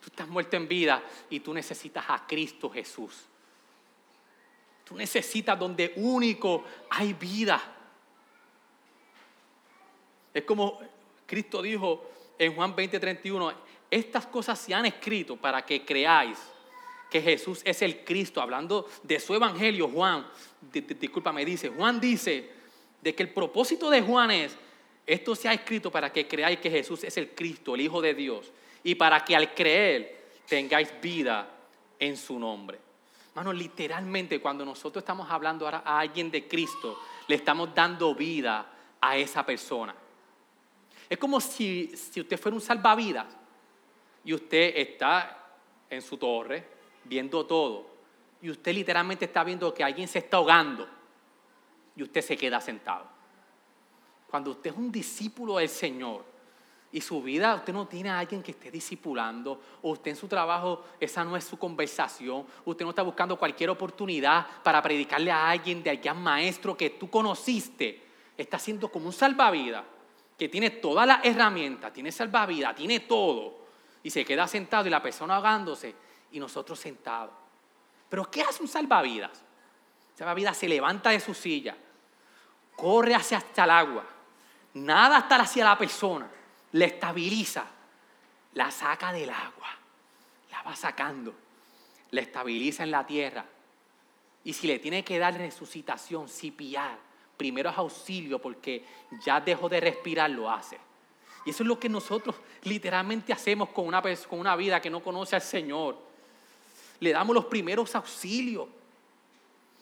[0.00, 3.24] Tú estás muerto en vida y tú necesitas a Cristo Jesús.
[4.84, 7.60] Tú necesitas donde único hay vida.
[10.34, 10.80] Es como
[11.26, 12.04] Cristo dijo
[12.36, 13.54] en Juan 20:31,
[13.90, 16.38] estas cosas se han escrito para que creáis
[17.08, 18.40] que Jesús es el Cristo.
[18.42, 20.26] Hablando de su evangelio, Juan,
[20.60, 22.50] disculpa, me dice, Juan dice
[23.00, 24.56] de que el propósito de Juan es,
[25.06, 28.14] esto se ha escrito para que creáis que Jesús es el Cristo, el Hijo de
[28.14, 28.50] Dios,
[28.82, 31.48] y para que al creer tengáis vida
[31.98, 32.80] en su nombre.
[33.28, 38.66] Hermano, literalmente cuando nosotros estamos hablando ahora a alguien de Cristo, le estamos dando vida
[39.00, 39.94] a esa persona.
[41.14, 43.26] Es como si, si usted fuera un salvavidas
[44.24, 45.46] y usted está
[45.88, 46.66] en su torre
[47.04, 47.86] viendo todo
[48.42, 50.88] y usted literalmente está viendo que alguien se está ahogando
[51.94, 53.06] y usted se queda sentado.
[54.28, 56.24] Cuando usted es un discípulo del Señor
[56.90, 60.26] y su vida usted no tiene a alguien que esté discipulando o usted en su
[60.26, 65.50] trabajo esa no es su conversación, usted no está buscando cualquier oportunidad para predicarle a
[65.50, 68.02] alguien de algún maestro que tú conociste,
[68.36, 69.93] está siendo como un salvavidas
[70.38, 73.64] que tiene todas las herramientas, tiene salvavidas, tiene todo,
[74.02, 75.94] y se queda sentado y la persona ahogándose
[76.32, 77.34] y nosotros sentados.
[78.08, 79.42] Pero ¿qué hace un salvavidas?
[80.14, 81.76] Salvavidas se levanta de su silla,
[82.76, 84.04] corre hacia hasta el agua,
[84.74, 86.28] nada hasta hacia la persona,
[86.72, 87.64] la estabiliza,
[88.54, 89.68] la saca del agua,
[90.50, 91.34] la va sacando,
[92.10, 93.44] la estabiliza en la tierra.
[94.44, 96.98] Y si le tiene que dar resucitación, cipiar,
[97.36, 98.84] primeros auxilio porque
[99.24, 100.78] ya dejó de respirar, lo hace.
[101.44, 105.00] Y eso es lo que nosotros literalmente hacemos con una, con una vida que no
[105.00, 105.96] conoce al Señor.
[107.00, 108.68] Le damos los primeros auxilios.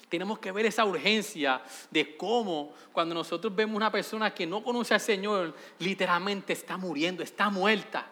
[0.08, 4.92] Tenemos que ver esa urgencia de cómo cuando nosotros vemos una persona que no conoce
[4.92, 8.06] al Señor, literalmente está muriendo, está muerta.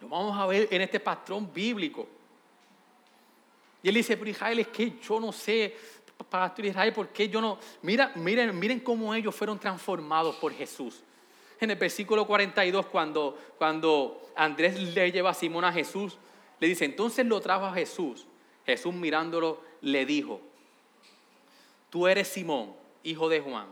[0.00, 2.08] Lo vamos a ver en este patrón bíblico.
[3.82, 5.76] Y él dice, pero Israel, es que yo no sé,
[6.24, 7.58] pastor Israel, ¿por qué yo no?
[7.82, 11.02] Mira, miren, miren cómo ellos fueron transformados por Jesús.
[11.60, 16.16] En el versículo 42, cuando, cuando Andrés le lleva a Simón a Jesús,
[16.60, 18.26] le dice, entonces lo trajo a Jesús.
[18.66, 20.40] Jesús mirándolo le dijo,
[21.90, 23.66] tú eres Simón, hijo de Juan,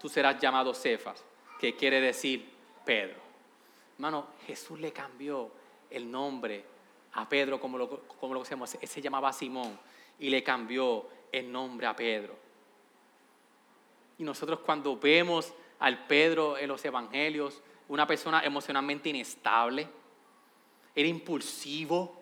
[0.00, 1.22] tú serás llamado Cefas,
[1.60, 2.48] que quiere decir
[2.84, 3.20] Pedro.
[3.94, 5.50] Hermano, Jesús le cambió
[5.90, 6.64] el nombre
[7.12, 9.78] a Pedro como lo, como lo conocemos, se llamaba Simón,
[10.18, 12.36] y le cambió el nombre a Pedro.
[14.18, 19.88] Y nosotros cuando vemos al Pedro en los evangelios, una persona emocionalmente inestable,
[20.94, 22.18] era impulsivo,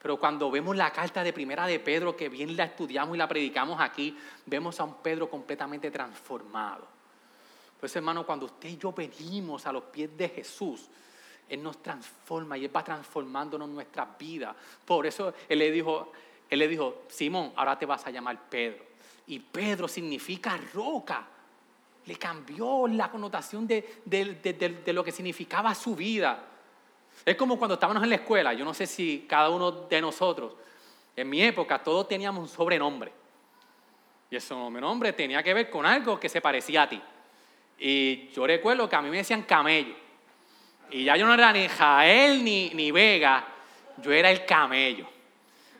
[0.00, 3.28] pero cuando vemos la carta de primera de Pedro, que bien la estudiamos y la
[3.28, 4.16] predicamos aquí,
[4.46, 6.86] vemos a un Pedro completamente transformado.
[7.78, 10.88] Pues hermano, cuando usted y yo venimos a los pies de Jesús,
[11.48, 14.54] Él nos transforma y Él va transformándonos nuestras vidas.
[14.84, 16.12] Por eso Él le dijo
[16.50, 18.84] él le dijo, Simón, ahora te vas a llamar Pedro.
[19.26, 21.26] Y Pedro significa roca.
[22.06, 26.42] le cambió la connotación de, de, lo que significaba su vida.
[27.24, 30.54] Es como cuando estábamos en la escuela, yo no sé si cada uno de nosotros,
[31.14, 33.12] en mi época todos teníamos un sobrenombre.
[34.30, 37.02] Y ese sobrenombre tenía que ver con algo que se parecía a ti.
[37.78, 39.94] Y yo recuerdo que a mí me decían camello.
[40.90, 43.46] Y ya yo no era ni Jael ni, ni Vega,
[43.98, 45.17] yo era el camello.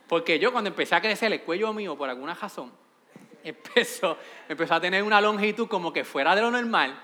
[0.09, 2.73] Porque yo cuando empecé a crecer el cuello mío, por alguna razón,
[3.45, 4.17] empezó,
[4.49, 6.99] empezó a tener una longitud como que fuera de lo normal.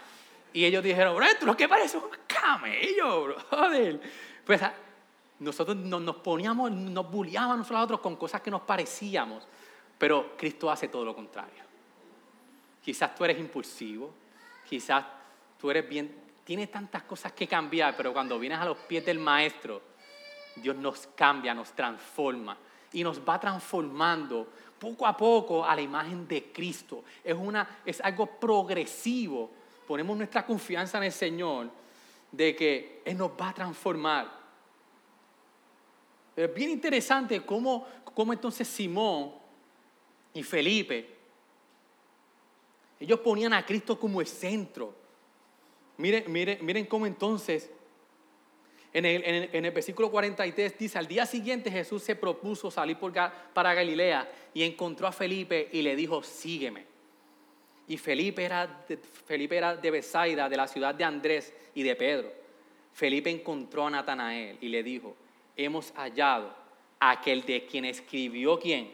[0.52, 4.00] Y ellos dijeron, bro, tú lo que parece un camello, brother.
[4.46, 4.72] Pues ah,
[5.40, 9.46] nosotros nos poníamos, nos bulliábamos nosotros a otros con cosas que nos parecíamos.
[9.98, 11.62] Pero Cristo hace todo lo contrario.
[12.82, 14.14] Quizás tú eres impulsivo,
[14.68, 15.04] quizás
[15.58, 16.14] tú eres bien,
[16.44, 19.82] tienes tantas cosas que cambiar, pero cuando vienes a los pies del Maestro,
[20.56, 22.56] Dios nos cambia, nos transforma
[22.94, 24.46] y nos va transformando
[24.78, 27.04] poco a poco a la imagen de Cristo.
[27.22, 29.50] Es, una, es algo progresivo.
[29.86, 31.70] Ponemos nuestra confianza en el Señor
[32.30, 34.30] de que Él nos va a transformar.
[36.36, 39.32] Es bien interesante cómo, cómo entonces Simón
[40.32, 41.14] y Felipe,
[43.00, 44.94] ellos ponían a Cristo como el centro.
[45.96, 47.70] Miren, miren, miren cómo entonces
[48.94, 54.62] en el, versículo 43 dice, al día siguiente Jesús se propuso salir para Galilea y
[54.62, 56.86] encontró a Felipe y le dijo, sígueme.
[57.88, 61.96] Y Felipe era, de, Felipe era de Besaida, de la ciudad de Andrés y de
[61.96, 62.32] Pedro.
[62.92, 65.16] Felipe encontró a Natanael y le dijo,
[65.56, 66.54] hemos hallado
[67.00, 68.92] a aquel de quien escribió quién,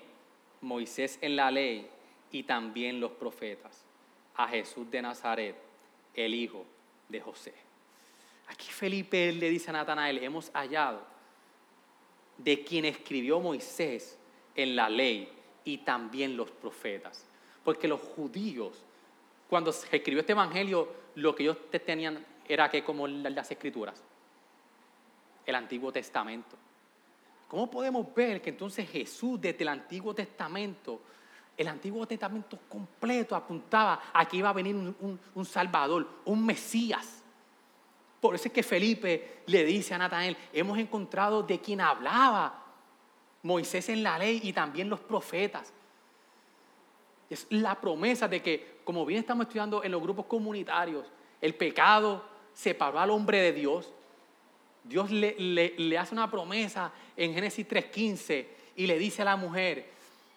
[0.62, 1.86] Moisés en la ley
[2.32, 3.84] y también los profetas,
[4.34, 5.56] a Jesús de Nazaret,
[6.14, 6.64] el hijo
[7.06, 7.69] de José.
[8.50, 11.02] Aquí Felipe le dice a Natanael, hemos hallado
[12.36, 14.18] de quien escribió Moisés
[14.56, 15.30] en la ley
[15.64, 17.24] y también los profetas.
[17.62, 18.84] Porque los judíos,
[19.48, 24.02] cuando se escribió este evangelio, lo que ellos tenían era que como las escrituras,
[25.46, 26.56] el Antiguo Testamento.
[27.46, 31.00] ¿Cómo podemos ver que entonces Jesús desde el Antiguo Testamento,
[31.56, 37.19] el Antiguo Testamento completo apuntaba a que iba a venir un, un Salvador, un Mesías?
[38.20, 42.64] Por eso es que Felipe le dice a Natanael, hemos encontrado de quien hablaba
[43.42, 45.72] Moisés en la ley y también los profetas.
[47.30, 51.06] Es la promesa de que, como bien estamos estudiando en los grupos comunitarios,
[51.40, 53.90] el pecado separó al hombre de Dios.
[54.84, 59.88] Dios le, hace una promesa en Génesis 3.15 y le dice a la mujer,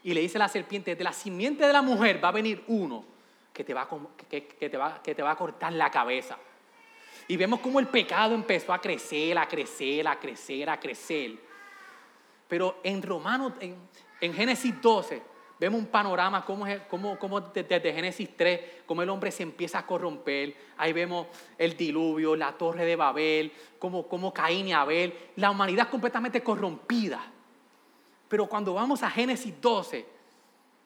[0.04, 2.64] y le dice a la serpiente, de la simiente de la mujer va a venir
[2.68, 3.04] uno
[3.52, 3.82] que te va
[5.32, 6.38] a cortar la cabeza.
[7.28, 11.38] Y vemos cómo el pecado empezó a crecer, a crecer, a crecer, a crecer.
[12.48, 15.22] Pero en Romanos, en, Génesis 12,
[15.60, 16.66] vemos un panorama como,
[17.18, 20.56] como, desde Génesis 3, cómo el hombre se empieza a corromper.
[20.78, 25.90] Ahí vemos el diluvio, la torre de Babel, cómo, cómo Caín y Abel, la humanidad
[25.90, 27.24] completamente corrompida.
[28.28, 30.06] Pero cuando vamos a Génesis 12,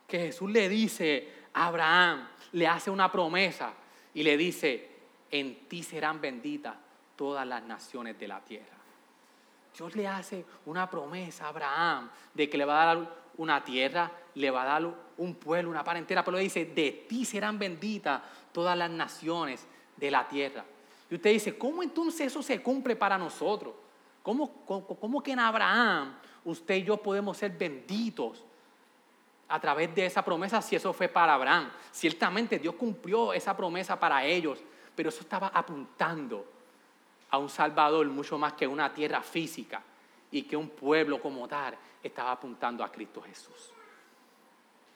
[0.07, 3.73] que Jesús le dice a Abraham, le hace una promesa
[4.13, 4.96] y le dice,
[5.31, 6.75] en ti serán benditas
[7.15, 8.77] todas las naciones de la tierra.
[9.75, 14.11] Dios le hace una promesa a Abraham de que le va a dar una tierra,
[14.35, 18.21] le va a dar un pueblo, una parentela, pero le dice, de ti serán benditas
[18.51, 20.65] todas las naciones de la tierra.
[21.09, 23.73] Y usted dice, ¿cómo entonces eso se cumple para nosotros?
[24.23, 28.43] ¿Cómo, cómo que en Abraham usted y yo podemos ser benditos
[29.47, 31.71] a través de esa promesa si eso fue para Abraham?
[31.91, 34.59] Ciertamente Dios cumplió esa promesa para ellos
[34.97, 36.43] pero eso estaba apuntando
[37.29, 39.79] a un Salvador mucho más que una tierra física
[40.31, 43.71] y que un pueblo como tal estaba apuntando a Cristo Jesús.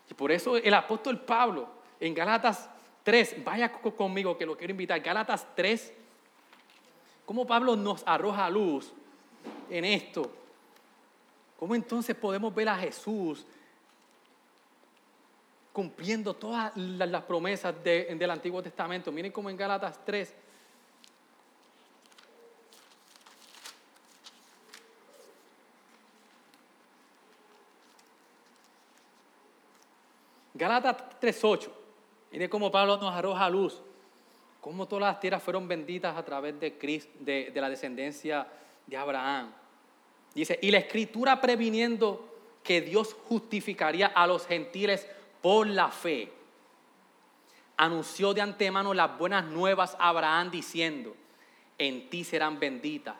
[0.09, 1.67] Y por eso el apóstol Pablo
[1.99, 2.67] en Galatas
[3.03, 5.93] 3, vaya conmigo que lo quiero invitar, Galatas 3,
[7.23, 8.91] cómo Pablo nos arroja luz
[9.69, 10.31] en esto.
[11.59, 13.45] ¿Cómo entonces podemos ver a Jesús
[15.73, 19.11] cumpliendo todas las promesas del Antiguo Testamento.
[19.11, 20.33] Miren cómo en Gálatas 3.
[30.53, 31.69] Gálatas 3.8.
[32.31, 33.81] Miren cómo Pablo nos arroja luz.
[34.59, 38.45] Cómo todas las tierras fueron benditas a través de, Cristo, de, de la descendencia
[38.85, 39.51] de Abraham.
[40.35, 42.27] Dice, y la escritura previniendo
[42.63, 45.07] que Dios justificaría a los gentiles
[45.41, 46.31] por la fe,
[47.77, 51.15] anunció de antemano las buenas nuevas a Abraham diciendo,
[51.77, 53.15] en ti serán benditas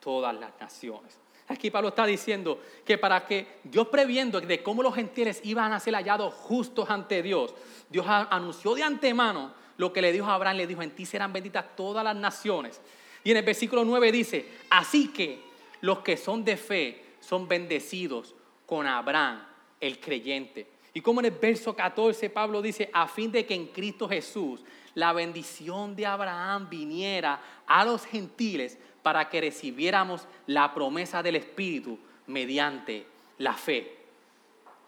[0.00, 1.18] todas las naciones.
[1.48, 5.80] Aquí Pablo está diciendo que para que Dios previendo de cómo los gentiles iban a
[5.80, 7.54] ser hallados justos ante Dios,
[7.88, 11.32] Dios anunció de antemano lo que le dijo a Abraham, le dijo, en ti serán
[11.32, 12.80] benditas todas las naciones.
[13.22, 15.40] Y en el versículo 9 dice, así que
[15.80, 18.34] los que son de fe son bendecidos
[18.66, 19.44] con Abraham,
[19.80, 20.75] el creyente.
[20.96, 24.64] Y como en el verso 14 Pablo dice, a fin de que en Cristo Jesús
[24.94, 31.98] la bendición de Abraham viniera a los gentiles para que recibiéramos la promesa del Espíritu
[32.28, 33.94] mediante la fe.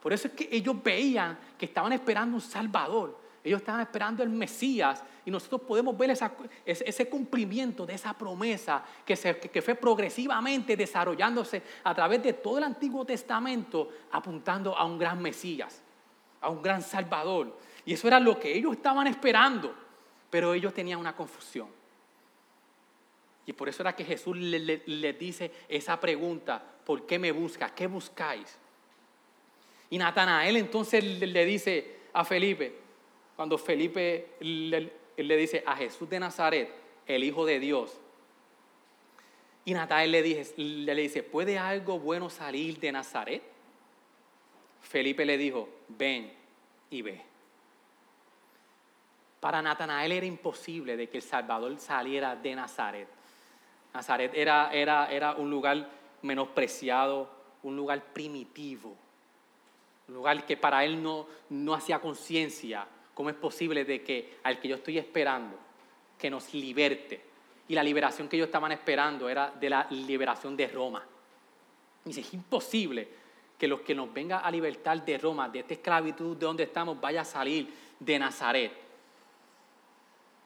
[0.02, 3.18] Por eso es que ellos veían que estaban esperando un Salvador.
[3.44, 6.16] Ellos estaban esperando el Mesías y nosotros podemos ver
[6.64, 9.14] ese cumplimiento de esa promesa que,
[9.61, 15.82] fue progresivamente desarrollándose a través de todo el Antiguo Testamento, apuntando a un gran Mesías,
[16.41, 17.57] a un gran Salvador.
[17.84, 19.74] Y eso era lo que ellos estaban esperando,
[20.30, 21.68] pero ellos tenían una confusión.
[23.47, 27.72] Y por eso era que Jesús les dice esa pregunta, ¿por qué me buscas?
[27.72, 28.59] ¿Qué buscáis?
[29.91, 32.74] Y Natanael entonces le dice a Felipe,
[33.36, 36.70] cuando Felipe le, dice a Jesús de Nazaret,
[37.07, 37.99] el Hijo de Dios,
[39.64, 43.43] y Natanael le, le dice, ¿puede algo bueno salir de Nazaret?
[44.82, 46.32] Felipe le dijo, ven
[46.90, 47.22] y ve.
[49.40, 53.08] Para Natanael era imposible de que el Salvador saliera de Nazaret.
[53.94, 55.88] Nazaret era, era, era un lugar
[56.22, 57.30] menospreciado,
[57.62, 58.96] un lugar primitivo,
[60.08, 62.86] un lugar que para él no, no hacía conciencia
[63.18, 65.58] ¿Cómo es posible de que al que yo estoy esperando,
[66.16, 67.20] que nos liberte?
[67.66, 71.04] Y la liberación que ellos estaban esperando era de la liberación de Roma.
[72.04, 73.08] Dice, es imposible
[73.59, 77.00] que los que nos venga a libertar de Roma, de esta esclavitud de donde estamos,
[77.00, 78.72] vaya a salir de Nazaret.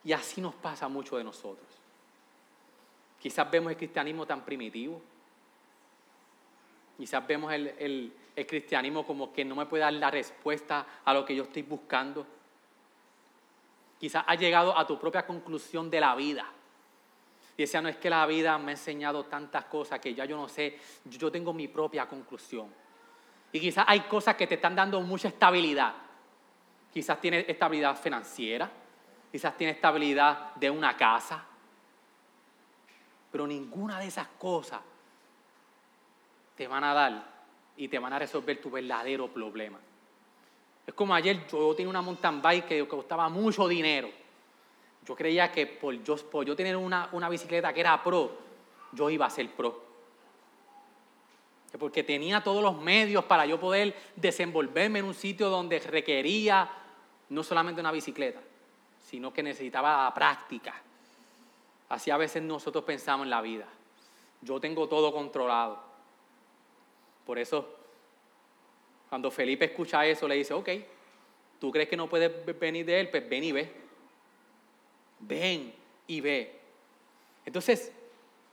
[0.03, 1.67] Y así nos pasa mucho de nosotros.
[3.19, 4.99] Quizás vemos el cristianismo tan primitivo.
[6.97, 11.23] Quizás vemos el, el cristianismo como que no me puede dar la respuesta a lo
[11.23, 12.25] que yo estoy buscando.
[13.99, 16.45] Quizás has llegado a tu propia conclusión de la vida.
[17.55, 20.35] Y decía, no es que la vida me ha enseñado tantas cosas que ya yo
[20.35, 22.73] no sé, yo tengo mi propia conclusión.
[23.53, 25.93] Y quizás hay cosas que te están dando mucha estabilidad.
[26.91, 28.69] Quizás tienes estabilidad financiera,
[29.31, 31.45] quizás tienes estabilidad de una casa,
[33.31, 34.81] pero ninguna de esas cosas
[36.55, 37.33] te van a dar
[37.77, 39.79] y te van a resolver tu verdadero problema.
[40.85, 44.09] Es como ayer yo tenía una mountain bike que costaba mucho dinero.
[45.05, 48.35] Yo creía que por yo, yo tener una, una bicicleta que era pro,
[48.91, 49.82] yo iba a ser pro.
[51.79, 56.69] Porque tenía todos los medios para yo poder desenvolverme en un sitio donde requería
[57.29, 58.39] no solamente una bicicleta,
[58.99, 60.75] sino que necesitaba práctica.
[61.89, 63.65] Así a veces nosotros pensamos en la vida.
[64.41, 65.81] Yo tengo todo controlado.
[67.25, 67.83] Por eso
[69.13, 70.69] cuando Felipe escucha eso, le dice, ok,
[71.59, 73.09] ¿tú crees que no puedes venir de él?
[73.09, 73.71] Pues ven y ve.
[75.19, 75.71] Ven
[76.07, 76.59] y ve.
[77.45, 77.91] Entonces,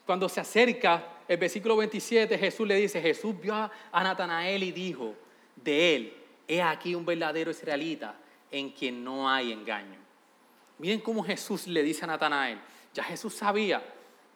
[0.05, 5.15] cuando se acerca el versículo 27, Jesús le dice, Jesús vio a Natanael y dijo,
[5.55, 6.17] de él,
[6.49, 8.17] he aquí un verdadero israelita
[8.51, 9.97] en quien no hay engaño.
[10.79, 12.59] Miren cómo Jesús le dice a Natanael,
[12.93, 13.81] ya Jesús sabía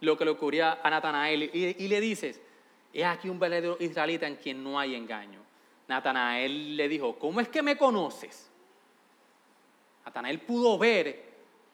[0.03, 2.40] lo que le ocurría a Natanael y, le dices,
[2.92, 5.40] he aquí un verdadero israelita en quien no hay engaño.
[5.88, 8.49] Natanael le dijo, ¿cómo es que me conoces?
[10.05, 11.24] Natanael pudo ver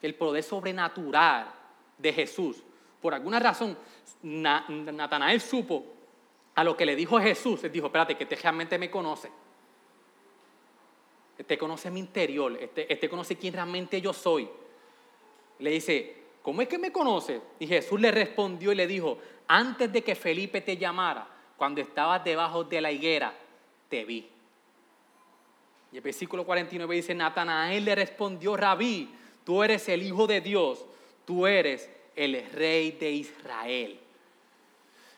[0.00, 1.52] el poder sobrenatural
[1.98, 2.62] de Jesús.
[3.00, 3.76] Por alguna razón,
[4.22, 5.84] Natanael supo
[6.54, 7.64] a lo que le dijo Jesús.
[7.64, 9.30] Él dijo, espérate, que este realmente me conoce.
[11.38, 14.46] Este conoce mi interior, este, este conoce quién realmente yo soy.
[15.58, 17.40] Le dice, ¿cómo es que me conoce?
[17.58, 21.26] Y Jesús le respondió y le dijo, antes de que Felipe te llamara,
[21.56, 23.32] cuando estabas debajo de la higuera,
[23.88, 24.28] te vi.
[25.92, 29.10] Y el versículo 49 dice, Natanael le respondió, Rabí,
[29.44, 30.84] tú eres el Hijo de Dios,
[31.24, 31.90] tú eres
[32.24, 33.98] el Rey de Israel.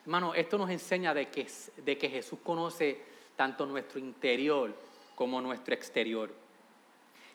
[0.03, 1.49] Hermano, esto nos enseña de que,
[1.79, 3.01] de que Jesús conoce
[3.35, 4.73] tanto nuestro interior
[5.17, 6.33] como nuestro exterior.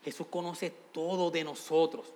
[0.05, 2.13] Jesús conoce todo de nosotros.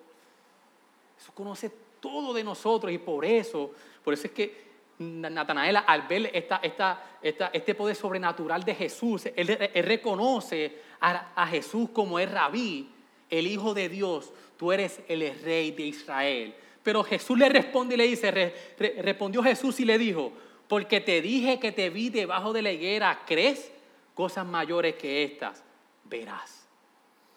[1.17, 3.71] Jesús conoce todo de nosotros y por eso,
[4.01, 9.47] por eso es que Natanael, al ver esta, esta, este poder sobrenatural de Jesús, él,
[9.83, 12.89] reconoce a, Jesús como el rabí,
[13.29, 16.55] el Hijo de Dios, tú eres el rey de Israel.
[16.84, 18.53] Pero Jesús le responde y le dice,
[19.01, 20.32] respondió Jesús y le dijo,
[20.67, 23.71] porque te dije que te vi debajo de la higuera, ¿crees?
[24.13, 25.63] Cosas mayores que estas
[26.05, 26.65] verás.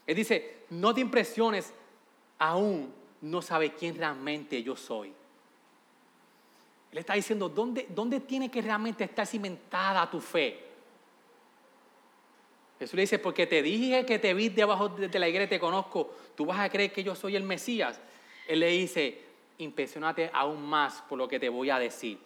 [0.06, 1.72] Él dice, no te impresiones,
[2.38, 5.12] aún no sabe quién realmente yo soy.
[6.92, 10.60] Él está diciendo, ¿dónde, ¿dónde tiene que realmente estar cimentada tu fe?
[12.78, 15.58] Jesús le dice, porque te dije que te vi debajo de la higuera y te
[15.58, 18.00] conozco, tú vas a creer que yo soy el Mesías.
[18.46, 19.20] Él le dice,
[19.58, 22.18] impresionate aún más por lo que te voy a decir,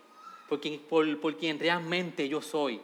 [0.48, 2.80] por, por quien realmente yo soy.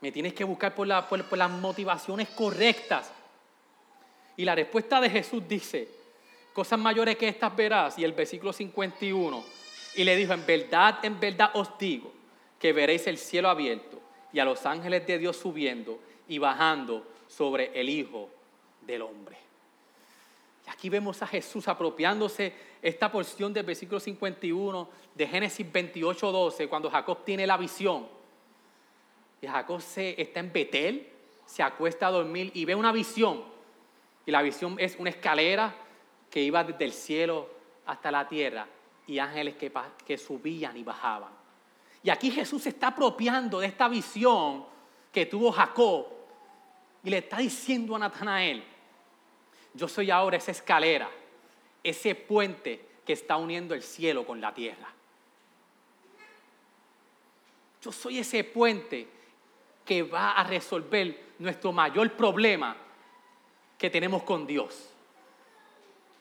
[0.00, 3.12] Me tienes que buscar por, por las motivaciones correctas.
[4.36, 5.88] Y la respuesta de Jesús dice,
[6.52, 9.44] cosas mayores que estas verás, y el versículo 51,
[9.94, 12.12] y le dijo, en verdad, en verdad os digo,
[12.58, 14.00] que veréis el cielo abierto
[14.32, 18.28] y a los ángeles de Dios subiendo y bajando sobre el Hijo
[18.82, 19.45] del Hombre.
[20.66, 22.52] Y aquí vemos a Jesús apropiándose
[22.82, 28.08] esta porción del versículo 51 de Génesis 28, 12, cuando Jacob tiene la visión.
[29.40, 31.08] Y Jacob se, está en Betel,
[31.44, 33.44] se acuesta a dormir y ve una visión.
[34.24, 35.72] Y la visión es una escalera
[36.28, 37.48] que iba desde el cielo
[37.86, 38.66] hasta la tierra
[39.06, 39.72] y ángeles que,
[40.04, 41.30] que subían y bajaban.
[42.02, 44.64] Y aquí Jesús se está apropiando de esta visión
[45.12, 46.06] que tuvo Jacob
[47.04, 48.64] y le está diciendo a Natanael,
[49.76, 51.10] yo soy ahora esa escalera,
[51.82, 54.88] ese puente que está uniendo el cielo con la tierra.
[57.82, 59.06] Yo soy ese puente
[59.84, 62.76] que va a resolver nuestro mayor problema
[63.78, 64.90] que tenemos con Dios.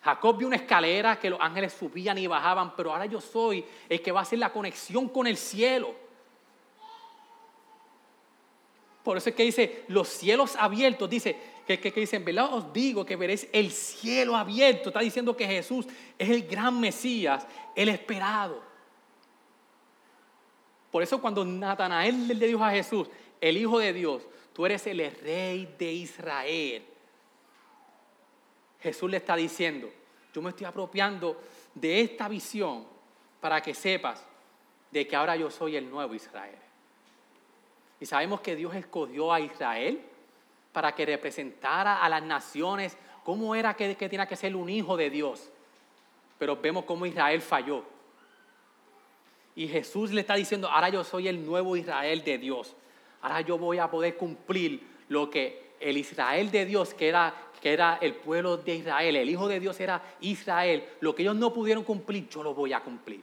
[0.03, 4.01] Jacob vio una escalera que los ángeles subían y bajaban, pero ahora yo soy el
[4.01, 5.95] que va a hacer la conexión con el cielo.
[9.03, 13.05] Por eso es que dice, los cielos abiertos, dice, que, que, que verdad os digo
[13.05, 14.89] que veréis el cielo abierto.
[14.89, 15.88] Está diciendo que Jesús
[16.18, 18.61] es el gran Mesías, el esperado.
[20.91, 23.09] Por eso cuando Natanael le dijo a Jesús,
[23.41, 26.86] el Hijo de Dios, tú eres el rey de Israel.
[28.80, 29.91] Jesús le está diciendo,
[30.34, 31.41] yo me estoy apropiando
[31.74, 32.86] de esta visión
[33.41, 34.24] para que sepas
[34.91, 36.59] de que ahora yo soy el nuevo Israel.
[37.99, 40.01] Y sabemos que Dios escogió a Israel
[40.76, 44.97] para que representara a las naciones cómo era que, que tenía que ser un hijo
[44.97, 45.49] de Dios.
[46.38, 47.86] Pero vemos cómo Israel falló.
[49.55, 52.76] Y Jesús le está diciendo, ahora yo soy el nuevo Israel de Dios.
[53.21, 57.71] Ahora yo voy a poder cumplir lo que el Israel de Dios, que era que
[57.71, 61.53] era el pueblo de Israel, el Hijo de Dios era Israel, lo que ellos no
[61.53, 63.21] pudieron cumplir, yo lo voy a cumplir.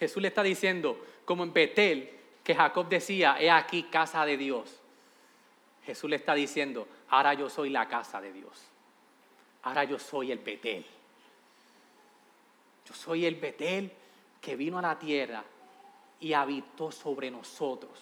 [0.00, 4.80] Jesús le está diciendo, como en Betel, que Jacob decía, he aquí casa de Dios.
[5.84, 8.52] Jesús le está diciendo, ahora yo soy la casa de Dios.
[9.62, 10.84] Ahora yo soy el Betel.
[12.86, 13.92] Yo soy el Betel
[14.40, 15.44] que vino a la tierra
[16.20, 17.92] y habitó sobre nosotros.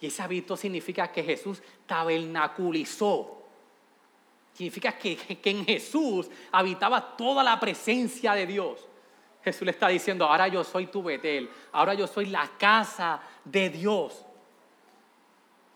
[0.00, 3.36] Y ese hábito significa que Jesús tabernaculizó.
[4.54, 8.88] Significa que, que en Jesús habitaba toda la presencia de Dios.
[9.42, 13.20] Jesús le está diciendo, ahora yo soy tu Betel, ahora yo soy la casa
[13.50, 14.24] de Dios.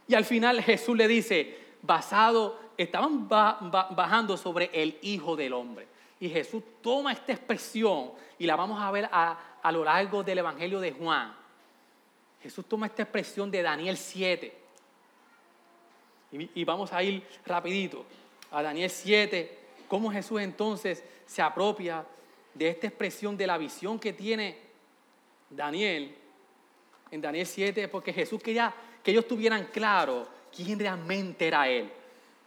[0.08, 5.86] Y al final Jesús le dice, basado, estaban bajando sobre el Hijo del Hombre.
[6.20, 10.38] Y Jesús toma esta expresión y la vamos a ver a, a lo largo del
[10.38, 11.34] Evangelio de Juan.
[12.42, 14.62] Jesús toma esta expresión de Daniel 7.
[16.32, 18.06] Y, vamos a ir rapidito
[18.50, 22.06] a Daniel 7, cómo Jesús entonces se apropia
[22.54, 24.58] de esta expresión de la visión que tiene
[25.50, 26.16] Daniel
[27.12, 31.90] en Daniel 7, porque Jesús quería que ellos tuvieran claro quién realmente era Él.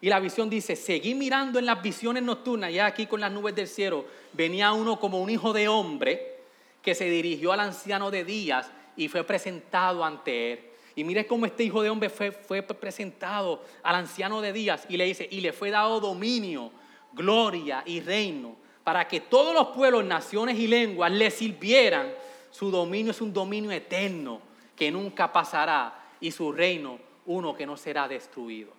[0.01, 3.55] Y la visión dice, seguí mirando en las visiones nocturnas, ya aquí con las nubes
[3.55, 6.39] del cielo, venía uno como un hijo de hombre
[6.82, 10.59] que se dirigió al anciano de días y fue presentado ante él.
[10.95, 14.97] Y mire cómo este hijo de hombre fue, fue presentado al anciano de días y
[14.97, 16.72] le dice, y le fue dado dominio,
[17.13, 22.11] gloria y reino, para que todos los pueblos, naciones y lenguas le sirvieran.
[22.49, 27.78] Su dominio es un dominio eterno que nunca pasará y su reino uno que no
[27.78, 28.72] será destruido.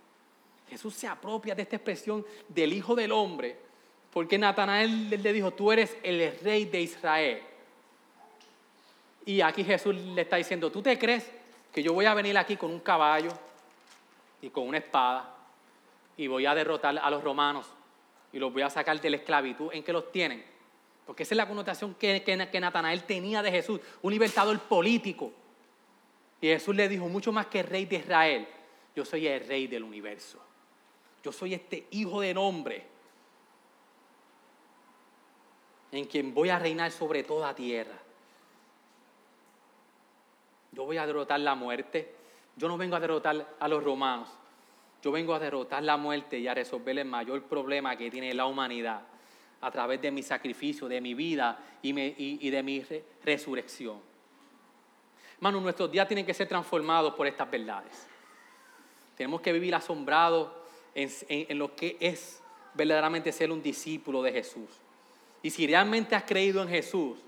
[0.68, 3.56] Jesús se apropia de esta expresión del Hijo del Hombre,
[4.12, 7.42] porque Natanael le dijo, tú eres el rey de Israel.
[9.24, 11.30] Y aquí Jesús le está diciendo, ¿tú te crees
[11.72, 13.30] que yo voy a venir aquí con un caballo
[14.40, 15.34] y con una espada
[16.16, 17.66] y voy a derrotar a los romanos
[18.32, 20.44] y los voy a sacar de la esclavitud en que los tienen?
[21.04, 25.32] Porque esa es la connotación que, que, Natanael tenía de Jesús, un libertador político.
[26.40, 28.48] Y Jesús le dijo, mucho más que rey de Israel,
[28.94, 30.38] yo soy el rey del universo.
[31.22, 32.84] Yo soy este hijo del hombre
[35.92, 37.98] en quien voy a reinar sobre toda tierra.
[40.72, 42.14] Yo voy a derrotar la muerte.
[42.56, 44.28] Yo no vengo a derrotar a los romanos.
[45.02, 48.46] Yo vengo a derrotar la muerte y a resolver el mayor problema que tiene la
[48.46, 49.02] humanidad
[49.60, 52.84] a través de mi sacrificio, de mi vida y, de mi
[53.24, 54.00] resurrección.
[55.36, 58.06] Hermanos, nuestros días tienen que ser transformados por estas verdades.
[59.16, 60.50] Tenemos que vivir asombrados
[60.94, 62.40] en, lo que es
[62.72, 64.70] verdaderamente ser un discípulo de Jesús.
[65.42, 67.18] Y si realmente has creído en Jesús,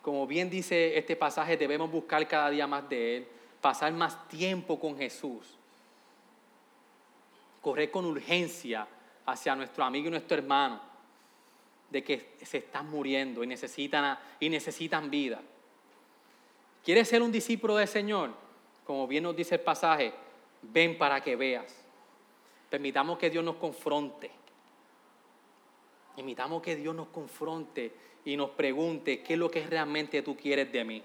[0.00, 3.28] como bien dice este pasaje, debemos buscar cada día más de Él,
[3.60, 5.56] pasar más tiempo con Jesús,
[7.60, 8.86] correr con urgencia
[9.26, 10.80] hacia nuestro amigo y nuestro hermano,
[11.90, 15.40] de que se están muriendo y necesitan, y necesitan vida.
[16.86, 18.30] ¿Quieres ser un discípulo del Señor?
[18.84, 20.14] Como bien nos dice el pasaje,
[20.62, 21.84] ven para que veas.
[22.70, 24.30] Permitamos que Dios nos confronte.
[26.16, 27.92] Imitamos que Dios nos confronte
[28.24, 31.02] y nos pregunte qué es lo que realmente tú quieres de mí.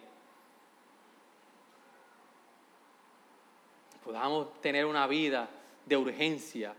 [4.03, 5.49] Podamos tener una vida
[5.87, 6.75] de urgencia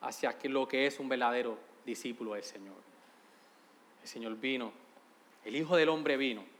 [0.00, 2.74] hacia lo que es un verdadero discípulo del Señor.
[4.02, 4.72] El Señor vino,
[5.44, 6.59] el Hijo del Hombre vino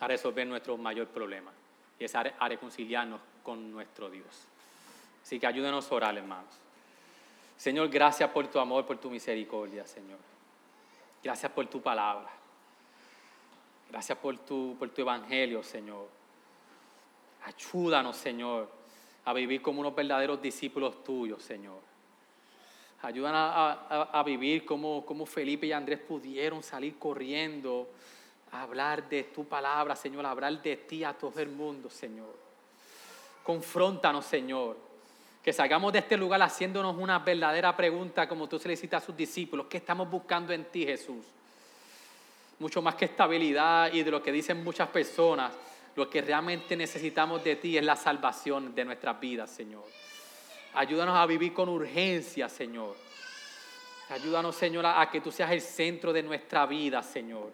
[0.00, 1.52] a resolver nuestro mayor problema
[1.98, 4.46] y es a reconciliarnos con nuestro Dios.
[5.22, 6.54] Así que ayúdenos a orar, hermanos.
[7.56, 10.18] Señor, gracias por tu amor, por tu misericordia, Señor.
[11.22, 12.28] Gracias por tu palabra.
[13.90, 16.08] Gracias por tu, por tu evangelio, Señor.
[17.44, 18.68] Ayúdanos, Señor,
[19.24, 21.80] a vivir como unos verdaderos discípulos tuyos, Señor.
[23.02, 27.88] Ayúdanos a, vivir como, como Felipe y Andrés pudieron salir corriendo
[28.62, 32.34] hablar de tu palabra, Señor, hablar de ti a todo el mundo, Señor.
[33.42, 34.76] Confróntanos, Señor.
[35.42, 39.16] Que salgamos de este lugar haciéndonos una verdadera pregunta como tú se le a sus
[39.16, 39.66] discípulos.
[39.68, 41.26] ¿Qué estamos buscando en ti, Jesús?
[42.58, 45.52] Mucho más que estabilidad y de lo que dicen muchas personas,
[45.96, 49.84] lo que realmente necesitamos de ti es la salvación de nuestras vidas, Señor.
[50.74, 52.96] Ayúdanos a vivir con urgencia, Señor.
[54.08, 57.52] Ayúdanos, Señor, a que tú seas el centro de nuestra vida, Señor.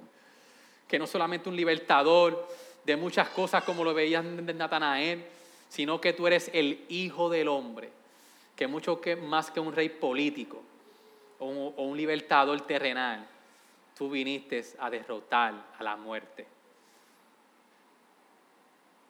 [0.91, 2.49] Que no solamente un libertador
[2.85, 5.25] de muchas cosas como lo veían de Natanael,
[5.69, 7.91] sino que tú eres el Hijo del Hombre,
[8.57, 10.61] que mucho que, más que un rey político
[11.39, 13.25] o un, o un libertador terrenal,
[13.97, 16.47] tú viniste a derrotar a la muerte.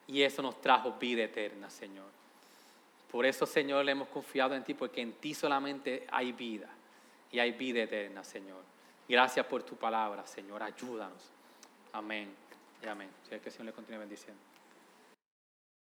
[0.07, 2.05] Y eso nos trajo vida eterna, Señor.
[3.11, 6.69] Por eso, Señor, le hemos confiado en ti, porque en ti solamente hay vida
[7.31, 8.63] y hay vida eterna, Señor.
[9.07, 10.63] Gracias por tu palabra, Señor.
[10.63, 11.40] Ayúdanos.
[11.93, 12.29] Amén
[12.83, 13.09] y amén.
[13.23, 14.50] Si que el Señor le continúe bendiciendo.